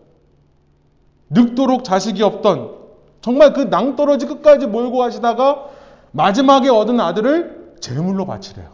늙도록 1.29 1.85
자식이 1.85 2.21
없던 2.25 2.79
정말 3.21 3.53
그 3.53 3.61
낭떠러지 3.61 4.27
끝까지 4.27 4.67
몰고 4.67 4.99
가시다가 4.99 5.67
마지막에 6.11 6.69
얻은 6.69 6.99
아들을 6.99 7.77
제물로 7.79 8.27
바치래요. 8.27 8.73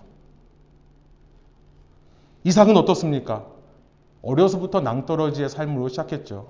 이삭은 2.44 2.74
어떻습니까? 2.74 3.44
어려서부터 4.22 4.80
낭떠러지의 4.80 5.50
삶으로 5.50 5.88
시작했죠. 5.88 6.46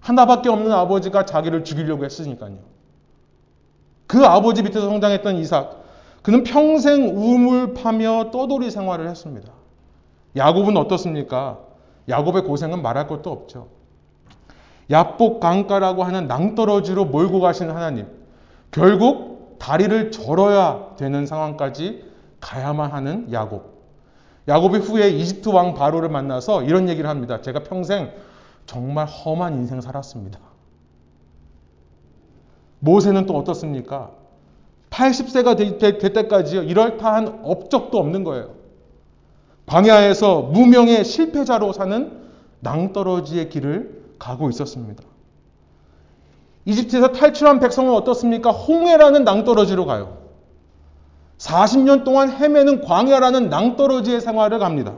하나밖에 0.00 0.48
없는 0.48 0.72
아버지가 0.72 1.26
자기를 1.26 1.62
죽이려고 1.62 2.04
했으니까요. 2.04 2.58
그 4.08 4.26
아버지 4.26 4.64
밑에서 4.64 4.88
성장했던 4.88 5.36
이삭, 5.36 5.81
그는 6.22 6.44
평생 6.44 7.16
우물 7.16 7.74
파며 7.74 8.30
떠돌이 8.30 8.70
생활을 8.70 9.08
했습니다. 9.08 9.52
야곱은 10.36 10.76
어떻습니까? 10.76 11.58
야곱의 12.08 12.44
고생은 12.44 12.82
말할 12.82 13.06
것도 13.08 13.30
없죠. 13.30 13.68
야복 14.90 15.40
강가라고 15.40 16.04
하는 16.04 16.26
낭떠러지로 16.28 17.06
몰고 17.06 17.40
가신 17.40 17.70
하나님. 17.70 18.06
결국 18.70 19.56
다리를 19.58 20.10
절어야 20.10 20.94
되는 20.96 21.26
상황까지 21.26 22.04
가야만 22.40 22.90
하는 22.90 23.32
야곱. 23.32 23.72
야곱이 24.48 24.78
후에 24.78 25.10
이집트 25.10 25.48
왕 25.50 25.74
바로를 25.74 26.08
만나서 26.08 26.64
이런 26.64 26.88
얘기를 26.88 27.08
합니다. 27.08 27.40
제가 27.40 27.62
평생 27.62 28.12
정말 28.66 29.06
험한 29.06 29.54
인생 29.54 29.80
살았습니다. 29.80 30.38
모세는 32.80 33.26
또 33.26 33.36
어떻습니까? 33.36 34.10
80세가 34.92 35.56
될, 35.56 35.78
될 35.78 36.12
때까지요. 36.12 36.62
이럴 36.62 36.98
타한 36.98 37.40
업적도 37.42 37.98
없는 37.98 38.24
거예요. 38.24 38.50
광야에서 39.66 40.42
무명의 40.42 41.04
실패자로 41.04 41.72
사는 41.72 42.12
낭떠러지의 42.60 43.48
길을 43.48 44.02
가고 44.18 44.50
있었습니다. 44.50 45.02
이집트에서 46.64 47.08
탈출한 47.08 47.58
백성은 47.58 47.92
어떻습니까? 47.94 48.50
홍해라는 48.50 49.24
낭떠러지로 49.24 49.86
가요. 49.86 50.18
40년 51.38 52.04
동안 52.04 52.30
헤매는 52.30 52.82
광야라는 52.82 53.48
낭떠러지의 53.48 54.20
생활을 54.20 54.58
갑니다. 54.58 54.94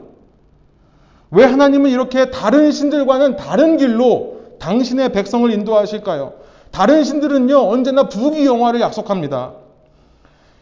왜 1.31 1.43
하나님은 1.43 1.89
이렇게 1.89 2.29
다른 2.29 2.71
신들과는 2.71 3.37
다른 3.37 3.77
길로 3.77 4.41
당신의 4.59 5.11
백성을 5.11 5.51
인도하실까요? 5.51 6.33
다른 6.71 7.03
신들은요, 7.03 7.57
언제나 7.67 8.09
부귀 8.09 8.45
영화를 8.45 8.81
약속합니다. 8.81 9.64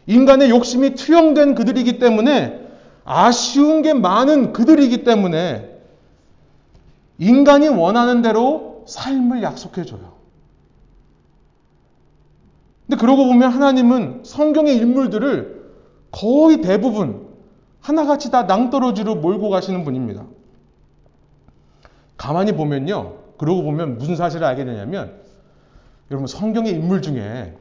인간의 0.08 0.50
욕심이 0.50 0.96
투영된 0.96 1.56
그들이기 1.56 2.00
때문에 2.00 2.62
아쉬운 3.06 3.82
게 3.82 3.94
많은 3.94 4.54
그들이기 4.54 5.04
때문에 5.04 5.70
인간이 7.18 7.68
원하는 7.68 8.22
대로 8.22 8.84
삶을 8.88 9.44
약속해줘요. 9.44 10.14
근데 12.88 13.00
그러고 13.00 13.26
보면 13.26 13.52
하나님은 13.52 14.22
성경의 14.26 14.78
인물들을 14.78 15.64
거의 16.12 16.62
대부분 16.62 17.28
하나같이 17.80 18.32
다 18.32 18.44
낭떠러지로 18.44 19.16
몰고 19.16 19.50
가시는 19.50 19.84
분입니다. 19.84 20.26
가만히 22.18 22.54
보면요. 22.54 23.16
그러고 23.38 23.64
보면 23.64 23.98
무슨 23.98 24.16
사실을 24.16 24.46
알게 24.46 24.64
되냐면 24.64 25.20
여러분 26.12 26.28
성경의 26.28 26.74
인물 26.74 27.02
중에 27.02 27.58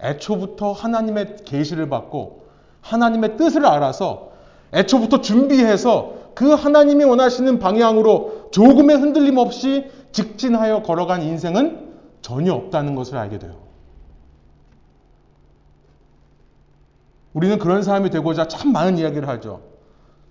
애초부터 0.00 0.72
하나님의 0.72 1.36
계시를 1.44 1.88
받고 1.88 2.46
하나님의 2.80 3.36
뜻을 3.36 3.66
알아서 3.66 4.32
애초부터 4.72 5.20
준비해서 5.20 6.14
그 6.34 6.50
하나님이 6.50 7.04
원하시는 7.04 7.58
방향으로 7.58 8.50
조금의 8.50 8.98
흔들림 8.98 9.38
없이 9.38 9.90
직진하여 10.12 10.82
걸어간 10.82 11.22
인생은 11.22 11.94
전혀 12.20 12.52
없다는 12.52 12.94
것을 12.94 13.16
알게 13.16 13.38
돼요. 13.38 13.56
우리는 17.32 17.58
그런 17.58 17.82
사람이 17.82 18.10
되고자 18.10 18.48
참 18.48 18.72
많은 18.72 18.98
이야기를 18.98 19.28
하죠. 19.28 19.60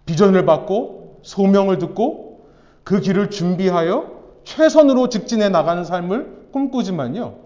비전을 0.06 0.46
받고 0.46 1.20
소명을 1.24 1.78
듣고 1.80 2.48
그 2.84 3.00
길을 3.00 3.32
준비하여 3.32 4.12
최선으로 4.44 5.10
직진해 5.10 5.50
나가는 5.50 5.84
삶을 5.84 6.50
꿈꾸지만요. 6.52 7.45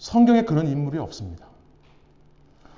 성경에 0.00 0.42
그런 0.44 0.66
인물이 0.66 0.98
없습니다. 0.98 1.44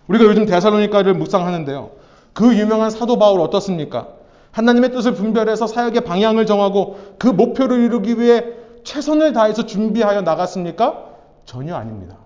우리가 0.08 0.24
요즘 0.24 0.44
대사로니까를 0.44 1.14
묵상하는데요. 1.14 1.92
그 2.32 2.58
유명한 2.58 2.90
사도 2.90 3.16
바울 3.16 3.40
어떻습니까? 3.40 4.08
하나님의 4.50 4.90
뜻을 4.90 5.14
분별해서 5.14 5.68
사역의 5.68 6.02
방향을 6.02 6.46
정하고 6.46 6.98
그 7.18 7.28
목표를 7.28 7.84
이루기 7.84 8.18
위해 8.18 8.44
최선을 8.82 9.32
다해서 9.32 9.66
준비하여 9.66 10.22
나갔습니까? 10.22 11.04
전혀 11.44 11.76
아닙니다. 11.76 12.16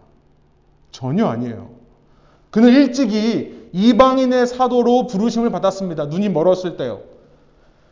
전혀 0.91 1.27
아니에요. 1.27 1.69
그는 2.51 2.71
일찍이 2.71 3.69
이방인의 3.73 4.47
사도로 4.47 5.09
부르심을 5.09 5.51
받았습니다. 5.51 6.07
눈이 6.07 6.31
멀었을 6.31 6.79
때요. 6.79 7.03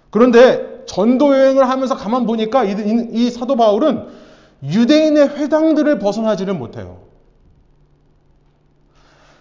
그런데 0.08 0.84
전도 0.86 1.34
여행을 1.34 1.68
하면서 1.68 1.96
가만 1.96 2.24
보니까 2.24 2.64
이, 2.64 2.70
이, 2.70 3.08
이 3.12 3.30
사도 3.30 3.56
바울은 3.56 4.23
유대인의 4.64 5.28
회당들을 5.36 5.98
벗어나지를 5.98 6.54
못해요. 6.54 6.98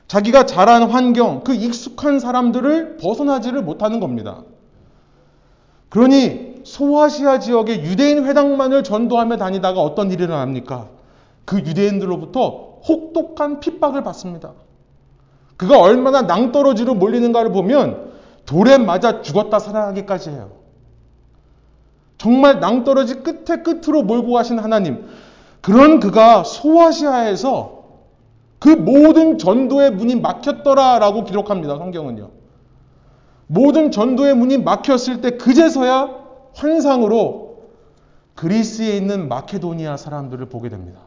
자기가 0.08 0.46
자란 0.46 0.84
환경, 0.84 1.44
그 1.44 1.54
익숙한 1.54 2.20
사람들을 2.20 2.98
벗어나지를 2.98 3.64
못하는 3.64 4.00
겁니다. 4.00 4.44
그러니 5.90 6.62
소아시아 6.64 7.40
지역의 7.40 7.84
유대인 7.84 8.26
회당만을 8.26 8.84
전도하며 8.84 9.38
다니다가 9.38 9.82
어떤 9.82 10.12
일이 10.12 10.24
일어납니까? 10.24 10.90
그 11.46 11.60
유대인들로부터 11.60 12.80
혹독한 12.88 13.60
핍박을 13.60 14.04
받습니다. 14.04 14.54
그가 15.58 15.80
얼마나 15.80 16.24
낭떠러지로 16.24 16.96
몰리는가를 16.96 17.52
보면 17.52 18.12
돌에 18.46 18.78
맞아 18.78 19.22
죽었다 19.22 19.60
살아나기까지 19.60 20.32
해요. 20.32 20.63
정말 22.24 22.62
낭떠러지 22.62 23.16
끝에 23.16 23.64
끝으로 23.64 24.02
몰고 24.02 24.32
가신 24.32 24.58
하나님. 24.58 25.10
그런 25.60 26.00
그가 26.00 26.46
소아시아에서 26.46 27.84
그 28.60 28.70
모든 28.70 29.38
전도의 29.38 29.92
문이 29.92 30.16
막혔더라라고 30.16 31.26
기록합니다. 31.26 31.78
성경은요. 31.78 32.32
모든 33.48 33.92
전도의 33.92 34.38
문이 34.38 34.60
막혔을 34.60 35.20
때 35.20 35.32
그제서야 35.32 36.16
환상으로 36.56 37.58
그리스에 38.36 38.96
있는 38.96 39.28
마케도니아 39.28 39.98
사람들을 39.98 40.46
보게 40.46 40.70
됩니다. 40.70 41.02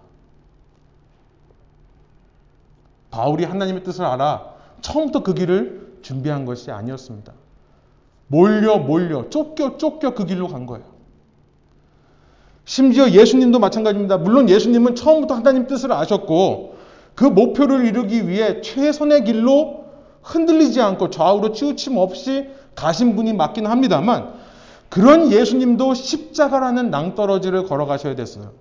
바울이 3.11 3.45
하나님의 3.45 3.85
뜻을 3.85 4.05
알아 4.05 4.53
처음부터 4.83 5.23
그 5.23 5.33
길을 5.33 6.01
준비한 6.03 6.45
것이 6.45 6.71
아니었습니다. 6.71 7.33
몰려 8.27 8.77
몰려 8.77 9.31
쫓겨 9.31 9.79
쫓겨 9.79 10.13
그 10.13 10.27
길로 10.27 10.49
간 10.49 10.67
거예요. 10.67 10.96
심지어 12.67 13.09
예수님도 13.09 13.61
마찬가지입니다. 13.61 14.19
물론 14.19 14.51
예수님은 14.51 14.97
처음부터 14.97 15.35
하나님 15.35 15.69
뜻을 15.69 15.93
아셨고 15.93 16.75
그 17.15 17.25
목표를 17.25 17.87
이루기 17.87 18.29
위해 18.29 18.61
최선의 18.61 19.25
길로 19.25 19.87
흔들리지 20.23 20.83
않고 20.83 21.11
좌우로 21.11 21.53
치우침 21.53 21.97
없이 21.97 22.51
가신 22.75 23.15
분이 23.15 23.33
맞기는 23.33 23.71
합니다만 23.71 24.35
그런 24.89 25.31
예수님도 25.31 25.95
십자가라는 25.95 26.91
낭떠러지를 26.91 27.65
걸어가셔야 27.65 28.17
됐어요. 28.17 28.53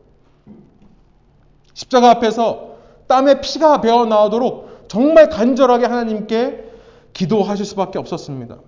십자가 1.73 2.11
앞에서 2.11 2.75
땀에 3.07 3.41
피가 3.41 3.81
배어 3.81 4.05
나오도록 4.05 4.85
정말 4.87 5.29
간절하게 5.29 5.87
하나님께 5.87 6.63
기도하실 7.13 7.65
수밖에 7.65 7.97
없었습니다. 7.97 8.59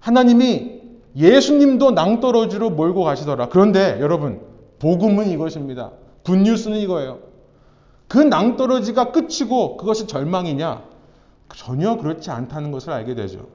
하나님이 0.00 0.77
예수님도 1.18 1.90
낭떠러지로 1.90 2.70
몰고 2.70 3.02
가시더라. 3.02 3.48
그런데 3.48 3.98
여러분, 4.00 4.40
복음은 4.78 5.30
이것입니다. 5.30 5.90
굿뉴스는 6.24 6.78
이거예요. 6.78 7.18
그 8.06 8.18
낭떠러지가 8.18 9.10
끝이고 9.10 9.76
그것이 9.76 10.06
절망이냐? 10.06 10.82
전혀 11.56 11.96
그렇지 11.96 12.30
않다는 12.30 12.70
것을 12.70 12.92
알게 12.92 13.14
되죠. 13.14 13.46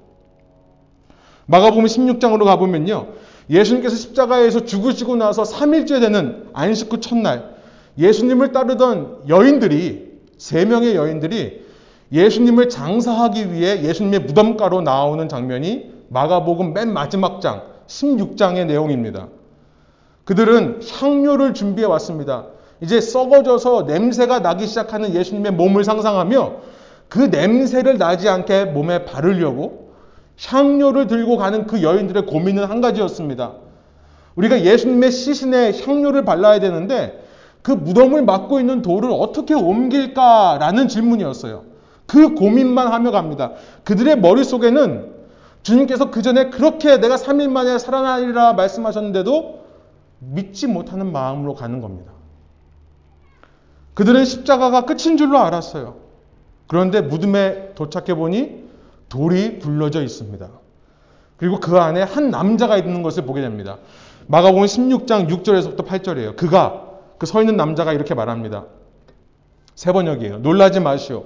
마가복음 1.45 1.85
16장으로 1.85 2.43
가보면요. 2.45 3.07
예수님께서 3.49 3.95
십자가에서 3.95 4.65
죽으시고 4.65 5.15
나서 5.15 5.43
3일째 5.43 5.99
되는 6.01 6.49
안식 6.53 6.91
후 6.91 6.99
첫날 6.99 7.55
예수님을 7.97 8.51
따르던 8.51 9.23
여인들이 9.27 10.11
세 10.37 10.65
명의 10.65 10.95
여인들이 10.95 11.63
예수님을 12.11 12.69
장사하기 12.69 13.53
위해 13.53 13.83
예수님의 13.83 14.21
무덤가로 14.21 14.81
나오는 14.81 15.27
장면이 15.27 15.92
마가복음 16.13 16.73
맨 16.73 16.93
마지막 16.93 17.41
장 17.41 17.63
16장의 17.87 18.67
내용입니다. 18.67 19.27
그들은 20.25 20.79
향료를 20.87 21.53
준비해 21.53 21.87
왔습니다. 21.87 22.45
이제 22.81 23.01
썩어져서 23.01 23.83
냄새가 23.83 24.39
나기 24.39 24.67
시작하는 24.67 25.13
예수님의 25.13 25.53
몸을 25.53 25.83
상상하며 25.83 26.53
그 27.09 27.19
냄새를 27.19 27.97
나지 27.97 28.29
않게 28.29 28.65
몸에 28.65 29.05
바르려고 29.05 29.91
향료를 30.45 31.07
들고 31.07 31.37
가는 31.37 31.67
그 31.67 31.83
여인들의 31.83 32.25
고민은 32.25 32.65
한 32.65 32.81
가지였습니다. 32.81 33.53
우리가 34.35 34.63
예수님의 34.63 35.11
시신에 35.11 35.73
향료를 35.79 36.25
발라야 36.25 36.59
되는데 36.59 37.23
그 37.61 37.71
무덤을 37.71 38.23
막고 38.23 38.59
있는 38.59 38.81
돌을 38.81 39.09
어떻게 39.11 39.53
옮길까라는 39.53 40.87
질문이었어요. 40.87 41.63
그 42.05 42.33
고민만 42.33 42.91
하며 42.91 43.11
갑니다. 43.11 43.51
그들의 43.83 44.19
머릿속에는 44.19 45.13
주님께서 45.63 46.11
그 46.11 46.21
전에 46.21 46.49
그렇게 46.49 46.97
내가 46.97 47.15
3일 47.15 47.49
만에 47.49 47.77
살아나리라 47.79 48.53
말씀하셨는데도 48.53 49.63
믿지 50.19 50.67
못하는 50.67 51.11
마음으로 51.11 51.55
가는 51.55 51.81
겁니다. 51.81 52.11
그들은 53.93 54.25
십자가가 54.25 54.85
끝인 54.85 55.17
줄로 55.17 55.39
알았어요. 55.39 55.95
그런데 56.67 57.01
무덤에 57.01 57.73
도착해 57.75 58.15
보니 58.15 58.63
돌이 59.09 59.59
굴러져 59.59 60.01
있습니다. 60.01 60.49
그리고 61.37 61.59
그 61.59 61.77
안에 61.77 62.01
한 62.01 62.29
남자가 62.29 62.77
있는 62.77 63.03
것을 63.03 63.25
보게 63.25 63.41
됩니다. 63.41 63.77
마가복음 64.27 64.63
16장 64.65 65.27
6절에서부터 65.29 65.85
8절이에요. 65.85 66.35
그가 66.35 66.89
그 67.17 67.25
서 67.25 67.39
있는 67.41 67.55
남자가 67.55 67.93
이렇게 67.93 68.13
말합니다. 68.15 68.65
세 69.75 69.93
번역이에요. 69.93 70.39
놀라지 70.39 70.79
마시오. 70.81 71.25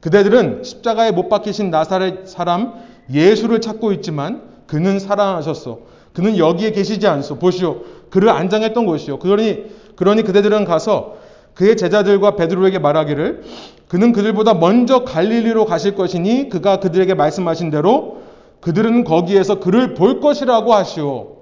그대들은 0.00 0.64
십자가에 0.64 1.12
못 1.12 1.28
박히신 1.28 1.70
나사렛 1.70 2.28
사람 2.28 2.74
예수를 3.12 3.60
찾고 3.60 3.92
있지만 3.92 4.42
그는 4.66 4.98
살아나셨어. 4.98 5.80
그는 6.12 6.38
여기에 6.38 6.72
계시지 6.72 7.06
않소. 7.06 7.38
보시오. 7.38 7.82
그를 8.10 8.28
안장했던 8.30 8.86
곳이요. 8.86 9.18
그러니 9.18 9.64
그러니 9.96 10.22
그대들은 10.22 10.64
가서 10.64 11.16
그의 11.54 11.76
제자들과 11.76 12.36
베드로에게 12.36 12.78
말하기를 12.78 13.42
그는 13.88 14.12
그들보다 14.12 14.54
먼저 14.54 15.04
갈릴리로 15.04 15.66
가실 15.66 15.94
것이니 15.94 16.48
그가 16.48 16.80
그들에게 16.80 17.14
말씀하신 17.14 17.70
대로 17.70 18.22
그들은 18.60 19.04
거기에서 19.04 19.60
그를 19.60 19.94
볼 19.94 20.20
것이라고 20.20 20.72
하시오. 20.72 21.36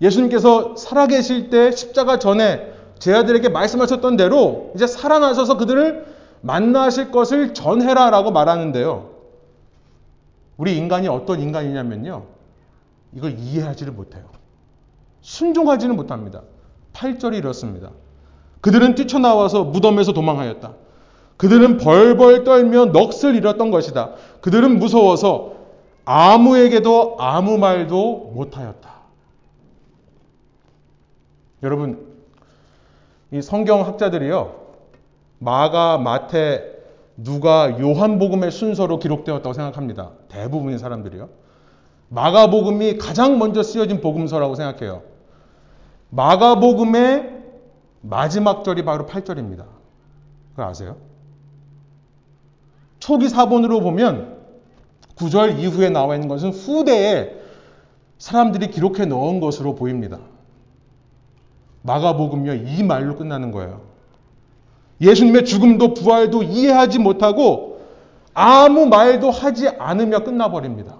예수님께서 0.00 0.76
살아계실 0.76 1.50
때 1.50 1.72
십자가 1.72 2.18
전에 2.18 2.72
제자들에게 2.98 3.48
말씀하셨던 3.48 4.16
대로 4.16 4.72
이제 4.74 4.86
살아나셔서 4.86 5.56
그들을 5.56 6.06
만나실 6.40 7.10
것을 7.10 7.54
전해라 7.54 8.10
라고 8.10 8.30
말하는데요. 8.30 9.07
우리 10.58 10.76
인간이 10.76 11.08
어떤 11.08 11.40
인간이냐면요. 11.40 12.26
이걸 13.14 13.38
이해하지를 13.38 13.92
못해요. 13.94 14.24
순종하지는 15.22 15.96
못합니다. 15.96 16.42
8절이 16.92 17.36
이렇습니다. 17.36 17.92
그들은 18.60 18.94
뛰쳐나와서 18.94 19.64
무덤에서 19.64 20.12
도망하였다. 20.12 20.74
그들은 21.36 21.78
벌벌 21.78 22.42
떨며 22.42 22.86
넋을 22.86 23.36
잃었던 23.36 23.70
것이다. 23.70 24.14
그들은 24.40 24.78
무서워서 24.78 25.54
아무에게도 26.04 27.16
아무 27.20 27.56
말도 27.58 28.32
못하였다. 28.34 28.88
여러분, 31.62 32.06
이 33.30 33.42
성경 33.42 33.86
학자들이요, 33.86 34.54
마가, 35.38 35.98
마태, 35.98 36.77
누가, 37.18 37.80
요한복음의 37.80 38.52
순서로 38.52 39.00
기록되었다고 39.00 39.52
생각합니다. 39.52 40.12
대부분의 40.28 40.78
사람들이요. 40.78 41.28
마가복음이 42.10 42.96
가장 42.96 43.38
먼저 43.38 43.62
쓰여진 43.62 44.00
복음서라고 44.00 44.54
생각해요. 44.54 45.02
마가복음의 46.10 47.38
마지막 48.02 48.62
절이 48.62 48.84
바로 48.84 49.06
8절입니다. 49.06 49.64
그걸 50.50 50.64
아세요? 50.64 50.96
초기 53.00 53.28
사본으로 53.28 53.80
보면 53.80 54.38
9절 55.16 55.58
이후에 55.58 55.90
나와 55.90 56.14
있는 56.14 56.28
것은 56.28 56.50
후대에 56.50 57.36
사람들이 58.18 58.70
기록해 58.70 59.06
넣은 59.06 59.40
것으로 59.40 59.74
보입니다. 59.74 60.20
마가복음요 61.82 62.54
이 62.54 62.84
말로 62.84 63.16
끝나는 63.16 63.50
거예요. 63.50 63.87
예수님의 65.00 65.44
죽음도 65.44 65.94
부활도 65.94 66.42
이해하지 66.42 66.98
못하고 66.98 67.80
아무 68.34 68.86
말도 68.86 69.30
하지 69.30 69.68
않으며 69.68 70.20
끝나버립니다. 70.20 70.96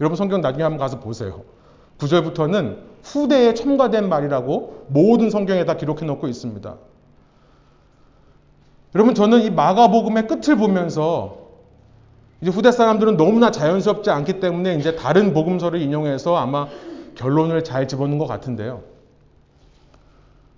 여러분 0.00 0.16
성경 0.16 0.40
나중에 0.40 0.62
한번 0.62 0.78
가서 0.78 1.00
보세요. 1.00 1.42
9절부터는 1.98 2.78
후대에 3.02 3.54
첨가된 3.54 4.08
말이라고 4.08 4.86
모든 4.88 5.30
성경에 5.30 5.64
다 5.64 5.76
기록해 5.76 6.04
놓고 6.04 6.28
있습니다. 6.28 6.76
여러분 8.94 9.14
저는 9.14 9.42
이 9.42 9.50
마가복음의 9.50 10.26
끝을 10.26 10.56
보면서 10.56 11.46
이제 12.40 12.50
후대 12.50 12.70
사람들은 12.70 13.16
너무나 13.16 13.50
자연스럽지 13.50 14.10
않기 14.10 14.40
때문에 14.40 14.76
이제 14.76 14.94
다른 14.94 15.32
복음서를 15.32 15.80
인용해서 15.80 16.36
아마 16.36 16.68
결론을 17.14 17.64
잘 17.64 17.88
집어넣은 17.88 18.18
것 18.18 18.26
같은데요. 18.26 18.82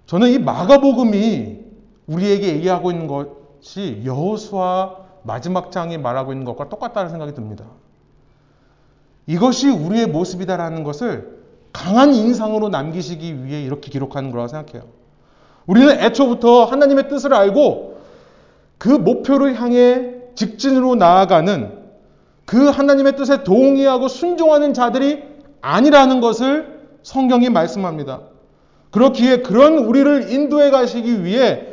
저는 0.07 0.31
이 0.31 0.39
마가복음이 0.39 1.68
우리에게 2.09 2.49
얘기하고 2.55 2.91
있는 2.91 3.07
것이 3.07 4.03
여호수아 4.05 4.97
마지막 5.23 5.71
장이 5.71 5.99
말하고 5.99 6.33
있는 6.33 6.45
것과 6.45 6.69
똑같다는 6.69 7.11
생각이 7.11 7.35
듭니다. 7.35 7.65
이것이 9.27 9.69
우리의 9.69 10.07
모습이다라는 10.07 10.85
것을 10.85 11.39
강한 11.73 12.15
인상으로 12.15 12.71
남기시기 12.71 13.45
위해 13.45 13.63
이렇게 13.63 13.91
기록하는 13.91 14.31
거라고 14.31 14.49
생각해요. 14.49 14.89
우리는 15.67 16.01
애초부터 16.01 16.65
하나님의 16.65 17.09
뜻을 17.09 17.35
알고 17.35 17.99
그 18.79 18.89
목표를 18.89 19.61
향해 19.61 20.15
직진으로 20.35 20.95
나아가는 20.95 21.79
그 22.47 22.69
하나님의 22.69 23.17
뜻에 23.17 23.45
동의하고 23.45 24.09
순종하는 24.09 24.73
자들이 24.73 25.23
아니라는 25.61 26.23
것을 26.23 26.79
성경이 27.03 27.51
말씀합니다. 27.51 28.21
그렇기에 28.91 29.43
그런 29.43 29.77
우리를 29.77 30.33
인도해 30.33 30.71
가시기 30.71 31.25
위해 31.25 31.68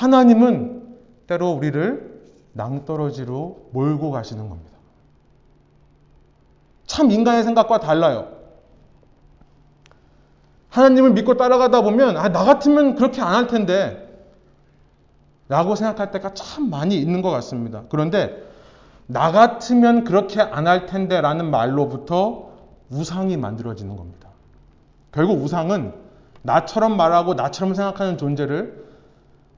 하나님은 0.00 0.96
때로 1.26 1.50
우리를 1.50 2.20
낭떠러지로 2.54 3.68
몰고 3.72 4.10
가시는 4.10 4.48
겁니다. 4.48 4.70
참 6.86 7.10
인간의 7.10 7.44
생각과 7.44 7.80
달라요. 7.80 8.28
하나님을 10.70 11.12
믿고 11.12 11.36
따라가다 11.36 11.82
보면 11.82 12.16
아, 12.16 12.28
나 12.30 12.44
같으면 12.44 12.94
그렇게 12.94 13.20
안 13.20 13.34
할 13.34 13.46
텐데 13.46 14.06
라고 15.48 15.74
생각할 15.74 16.12
때가 16.12 16.32
참 16.32 16.70
많이 16.70 16.96
있는 16.96 17.20
것 17.22 17.30
같습니다. 17.30 17.82
그런데 17.90 18.42
나 19.06 19.32
같으면 19.32 20.04
그렇게 20.04 20.40
안 20.40 20.66
할 20.66 20.86
텐데 20.86 21.20
라는 21.20 21.50
말로부터 21.50 22.50
우상이 22.90 23.36
만들어지는 23.36 23.96
겁니다. 23.96 24.28
결국 25.12 25.42
우상은 25.42 25.92
나처럼 26.42 26.96
말하고 26.96 27.34
나처럼 27.34 27.74
생각하는 27.74 28.16
존재를 28.16 28.89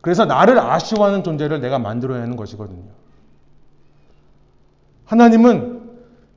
그래서 0.03 0.27
나를 0.27 0.59
아쉬워하는 0.59 1.23
존재를 1.23 1.61
내가 1.61 1.79
만들어내는 1.79 2.37
것이거든요. 2.37 2.83
하나님은 5.07 5.81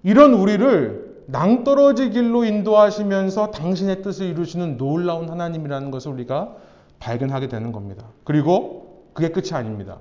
이런 0.04 0.34
우리를 0.34 1.24
낭떠러지 1.28 2.12
길로 2.12 2.46
인도하시면서 2.46 3.50
당신의 3.52 4.04
뜻을 4.04 4.28
이루시는 4.28 4.78
놀라운 4.78 5.30
하나님이라는 5.30 5.90
것을 5.90 6.12
우리가 6.12 6.56
발견하게 7.00 7.48
되는 7.48 7.72
겁니다. 7.72 8.06
그리고 8.24 9.04
그게 9.14 9.30
끝이 9.30 9.50
아닙니다. 9.54 9.98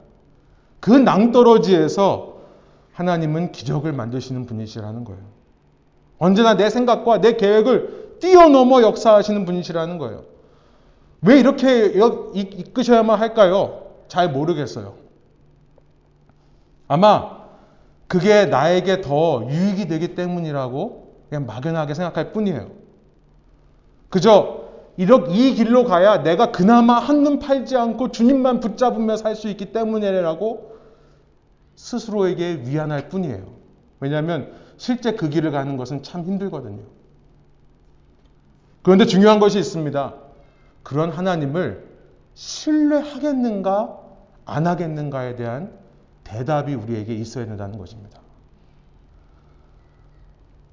그 0.80 0.90
낭떠러지에서 0.90 2.34
하나님은 2.92 3.52
기적을 3.52 3.92
만드시는 3.92 4.44
분이시라는 4.44 5.04
거예요. 5.04 5.22
언제나 6.18 6.54
내 6.56 6.68
생각과 6.68 7.22
내 7.22 7.36
계획을 7.36 8.18
뛰어넘어 8.20 8.82
역사하시는 8.82 9.46
분이시라는 9.46 9.96
거예요. 9.98 10.33
왜 11.26 11.38
이렇게 11.38 11.86
이끄셔야만 12.34 13.18
할까요? 13.18 13.86
잘 14.08 14.30
모르겠어요. 14.30 14.94
아마 16.86 17.44
그게 18.06 18.44
나에게 18.46 19.00
더 19.00 19.46
유익이 19.48 19.88
되기 19.88 20.14
때문이라고 20.14 21.14
그냥 21.28 21.46
막연하게 21.46 21.94
생각할 21.94 22.32
뿐이에요. 22.32 22.70
그저 24.10 24.64
이 24.96 25.54
길로 25.54 25.84
가야 25.84 26.22
내가 26.22 26.52
그나마 26.52 26.98
한눈 26.98 27.38
팔지 27.38 27.76
않고 27.76 28.10
주님만 28.10 28.60
붙잡으며 28.60 29.16
살 29.16 29.34
수 29.34 29.48
있기 29.48 29.72
때문이라고 29.72 30.74
스스로에게 31.74 32.62
위안할 32.66 33.08
뿐이에요. 33.08 33.54
왜냐하면 33.98 34.52
실제 34.76 35.12
그 35.12 35.28
길을 35.30 35.50
가는 35.50 35.76
것은 35.76 36.02
참 36.02 36.22
힘들거든요. 36.22 36.82
그런데 38.82 39.06
중요한 39.06 39.40
것이 39.40 39.58
있습니다. 39.58 40.14
그런 40.84 41.10
하나님을 41.10 41.84
신뢰하겠는가, 42.34 43.98
안 44.44 44.66
하겠는가에 44.66 45.34
대한 45.34 45.72
대답이 46.22 46.74
우리에게 46.74 47.14
있어야 47.14 47.46
된다는 47.46 47.78
것입니다. 47.78 48.20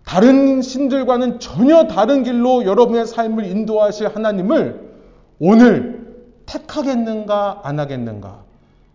다른 0.06 0.62
신들과는 0.62 1.40
전혀 1.40 1.88
다른 1.88 2.24
길로 2.24 2.66
여러분의 2.66 3.08
삶을 3.08 3.46
인도하실 3.46 4.10
하나님을 4.10 4.92
오늘 5.40 6.02
택하겠는가, 6.46 7.62
안 7.64 7.80
하겠는가. 7.80 8.44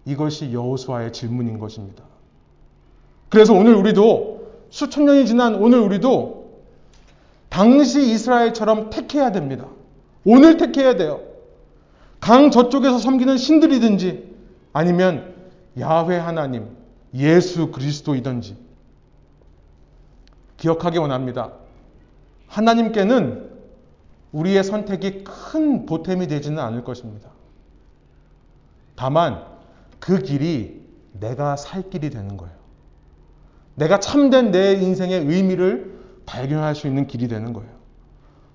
이것이 0.05 0.53
여호수아의 0.53 1.13
질문인 1.13 1.59
것입니다. 1.59 2.05
그래서 3.31 3.55
오늘 3.55 3.75
우리도 3.75 4.47
수천 4.69 5.07
년이 5.07 5.27
지난 5.27 5.55
오늘 5.55 5.81
우리도 5.81 6.61
당시 7.49 8.13
이스라엘처럼 8.13 8.91
택해야 8.91 9.33
됩니다. 9.33 9.67
오늘 10.27 10.57
택해야 10.57 10.97
돼요. 10.97 11.21
강 12.21 12.51
저쪽에서 12.51 12.99
섬기는 12.99 13.39
신들이든지 13.39 14.35
아니면 14.73 15.35
야훼 15.79 16.19
하나님, 16.19 16.77
예수 17.15 17.71
그리스도이든지 17.71 18.57
기억하기 20.57 20.99
원합니다. 20.99 21.53
하나님께는 22.49 23.51
우리의 24.33 24.65
선택이 24.65 25.23
큰 25.23 25.87
보탬이 25.87 26.27
되지는 26.27 26.59
않을 26.59 26.83
것입니다. 26.83 27.31
다만 28.97 29.45
그 30.01 30.19
길이 30.19 30.83
내가 31.13 31.55
살 31.57 31.89
길이 31.89 32.11
되는 32.11 32.37
거예요. 32.37 32.55
내가 33.77 34.01
참된 34.01 34.51
내 34.51 34.73
인생의 34.73 35.21
의미를 35.27 36.01
발견할 36.27 36.75
수 36.75 36.89
있는 36.89 37.07
길이 37.07 37.29
되는 37.29 37.53
거예요. 37.53 37.71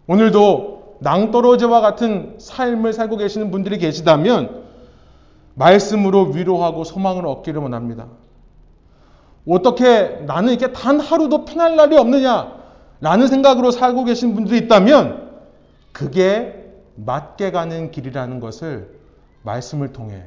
오늘도 0.08 0.81
낭떠러지와 1.02 1.82
같은 1.82 2.36
삶을 2.38 2.94
살고 2.94 3.18
계시는 3.18 3.50
분들이 3.50 3.78
계시다면 3.80 4.66
말씀으로 5.56 6.26
위로하고 6.28 6.84
소망을 6.84 7.26
얻기를 7.26 7.60
원합니다. 7.60 8.06
어떻게 9.48 10.22
나는 10.28 10.54
이게 10.54 10.72
단 10.72 11.00
하루도 11.00 11.46
편할 11.46 11.76
날이 11.76 11.98
없느냐? 11.98 12.62
라는 13.00 13.26
생각으로 13.28 13.72
살고 13.72 14.04
계신 14.04 14.36
분들이 14.36 14.60
있다면 14.60 15.32
그게 15.92 16.72
맞게 16.96 17.50
가는 17.52 17.90
길이라는 17.90 18.40
것을 18.40 19.00
말씀을 19.42 19.92
통해 19.94 20.26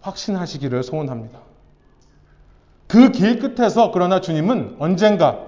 확신하시기를 0.00 0.82
소원합니다. 0.82 1.38
그 2.88 3.12
길 3.12 3.38
끝에서 3.38 3.92
그러나 3.92 4.20
주님은 4.20 4.76
언젠가 4.80 5.38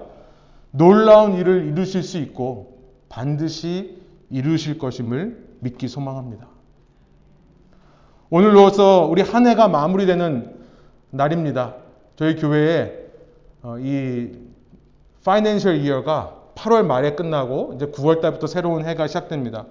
놀라운 0.71 1.33
일을 1.35 1.65
이루실 1.65 2.01
수 2.01 2.17
있고 2.17 2.79
반드시 3.09 4.01
이루실 4.29 4.77
것임을 4.77 5.55
믿기 5.59 5.87
소망합니다. 5.87 6.47
오늘로서 8.29 9.07
우리 9.09 9.21
한 9.21 9.47
해가 9.47 9.67
마무리되는 9.67 10.55
날입니다. 11.11 11.75
저희 12.15 12.35
교회에 12.35 13.05
어, 13.61 13.77
이 13.79 14.31
파이낸셜 15.23 15.77
이어가 15.77 16.35
8월 16.55 16.85
말에 16.85 17.15
끝나고 17.15 17.73
이제 17.75 17.87
9월 17.87 18.21
달부터 18.21 18.47
새로운 18.47 18.85
해가 18.85 19.07
시작됩니다. 19.07 19.65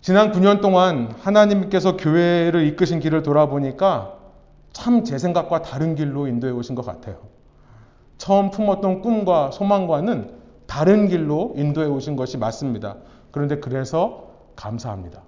지난 0.00 0.32
9년 0.32 0.60
동안 0.60 1.14
하나님께서 1.20 1.96
교회를 1.96 2.66
이끄신 2.66 3.00
길을 3.00 3.22
돌아보니까 3.22 4.14
참 4.72 5.02
제 5.02 5.18
생각과 5.18 5.62
다른 5.62 5.94
길로 5.96 6.28
인도해 6.28 6.52
오신 6.52 6.74
것 6.74 6.84
같아요. 6.84 7.16
처음 8.16 8.50
품었던 8.50 9.00
꿈과 9.00 9.50
소망과는 9.50 10.32
다른 10.66 11.08
길로 11.08 11.52
인도해 11.56 11.86
오신 11.88 12.16
것이 12.16 12.36
맞습니다. 12.36 12.96
그런데 13.30 13.60
그래서 13.60 14.28
감사합니다. 14.56 15.22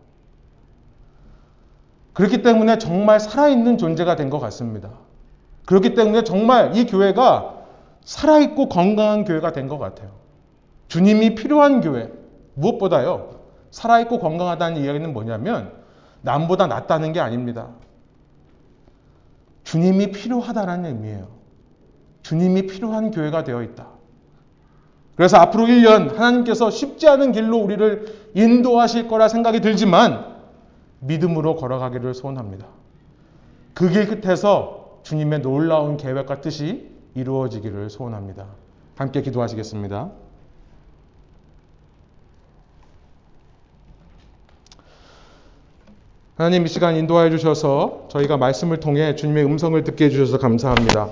그렇기 2.12 2.42
때문에 2.42 2.78
정말 2.78 3.20
살아있는 3.20 3.78
존재가 3.78 4.16
된 4.16 4.30
것 4.30 4.40
같습니다. 4.40 4.90
그렇기 5.66 5.94
때문에 5.94 6.24
정말 6.24 6.76
이 6.76 6.84
교회가 6.86 7.56
살아있고 8.04 8.68
건강한 8.68 9.24
교회가 9.24 9.52
된 9.52 9.68
것 9.68 9.78
같아요. 9.78 10.10
주님이 10.88 11.34
필요한 11.34 11.80
교회. 11.80 12.10
무엇보다요. 12.54 13.40
살아있고 13.70 14.18
건강하다는 14.18 14.82
이야기는 14.82 15.12
뭐냐면 15.12 15.72
남보다 16.22 16.66
낫다는 16.66 17.12
게 17.12 17.20
아닙니다. 17.20 17.68
주님이 19.64 20.10
필요하다는 20.10 20.84
의미예요. 20.86 21.28
주님이 22.22 22.66
필요한 22.66 23.12
교회가 23.12 23.44
되어 23.44 23.62
있다. 23.62 23.86
그래서 25.20 25.36
앞으로 25.36 25.66
1년 25.66 26.16
하나님께서 26.16 26.70
쉽지 26.70 27.06
않은 27.06 27.32
길로 27.32 27.58
우리를 27.58 28.30
인도하실 28.32 29.06
거라 29.06 29.28
생각이 29.28 29.60
들지만 29.60 30.24
믿음으로 31.00 31.56
걸어가기를 31.56 32.14
소원합니다. 32.14 32.66
그 33.74 33.90
길 33.90 34.06
끝에서 34.06 35.00
주님의 35.02 35.42
놀라운 35.42 35.98
계획과 35.98 36.40
뜻이 36.40 36.88
이루어지기를 37.14 37.90
소원합니다. 37.90 38.46
함께 38.96 39.20
기도하시겠습니다. 39.20 40.10
하나님 46.38 46.64
이 46.64 46.68
시간 46.68 46.96
인도하여 46.96 47.28
주셔서 47.28 48.06
저희가 48.08 48.38
말씀을 48.38 48.80
통해 48.80 49.14
주님의 49.16 49.44
음성을 49.44 49.84
듣게 49.84 50.06
해주셔서 50.06 50.38
감사합니다. 50.38 51.10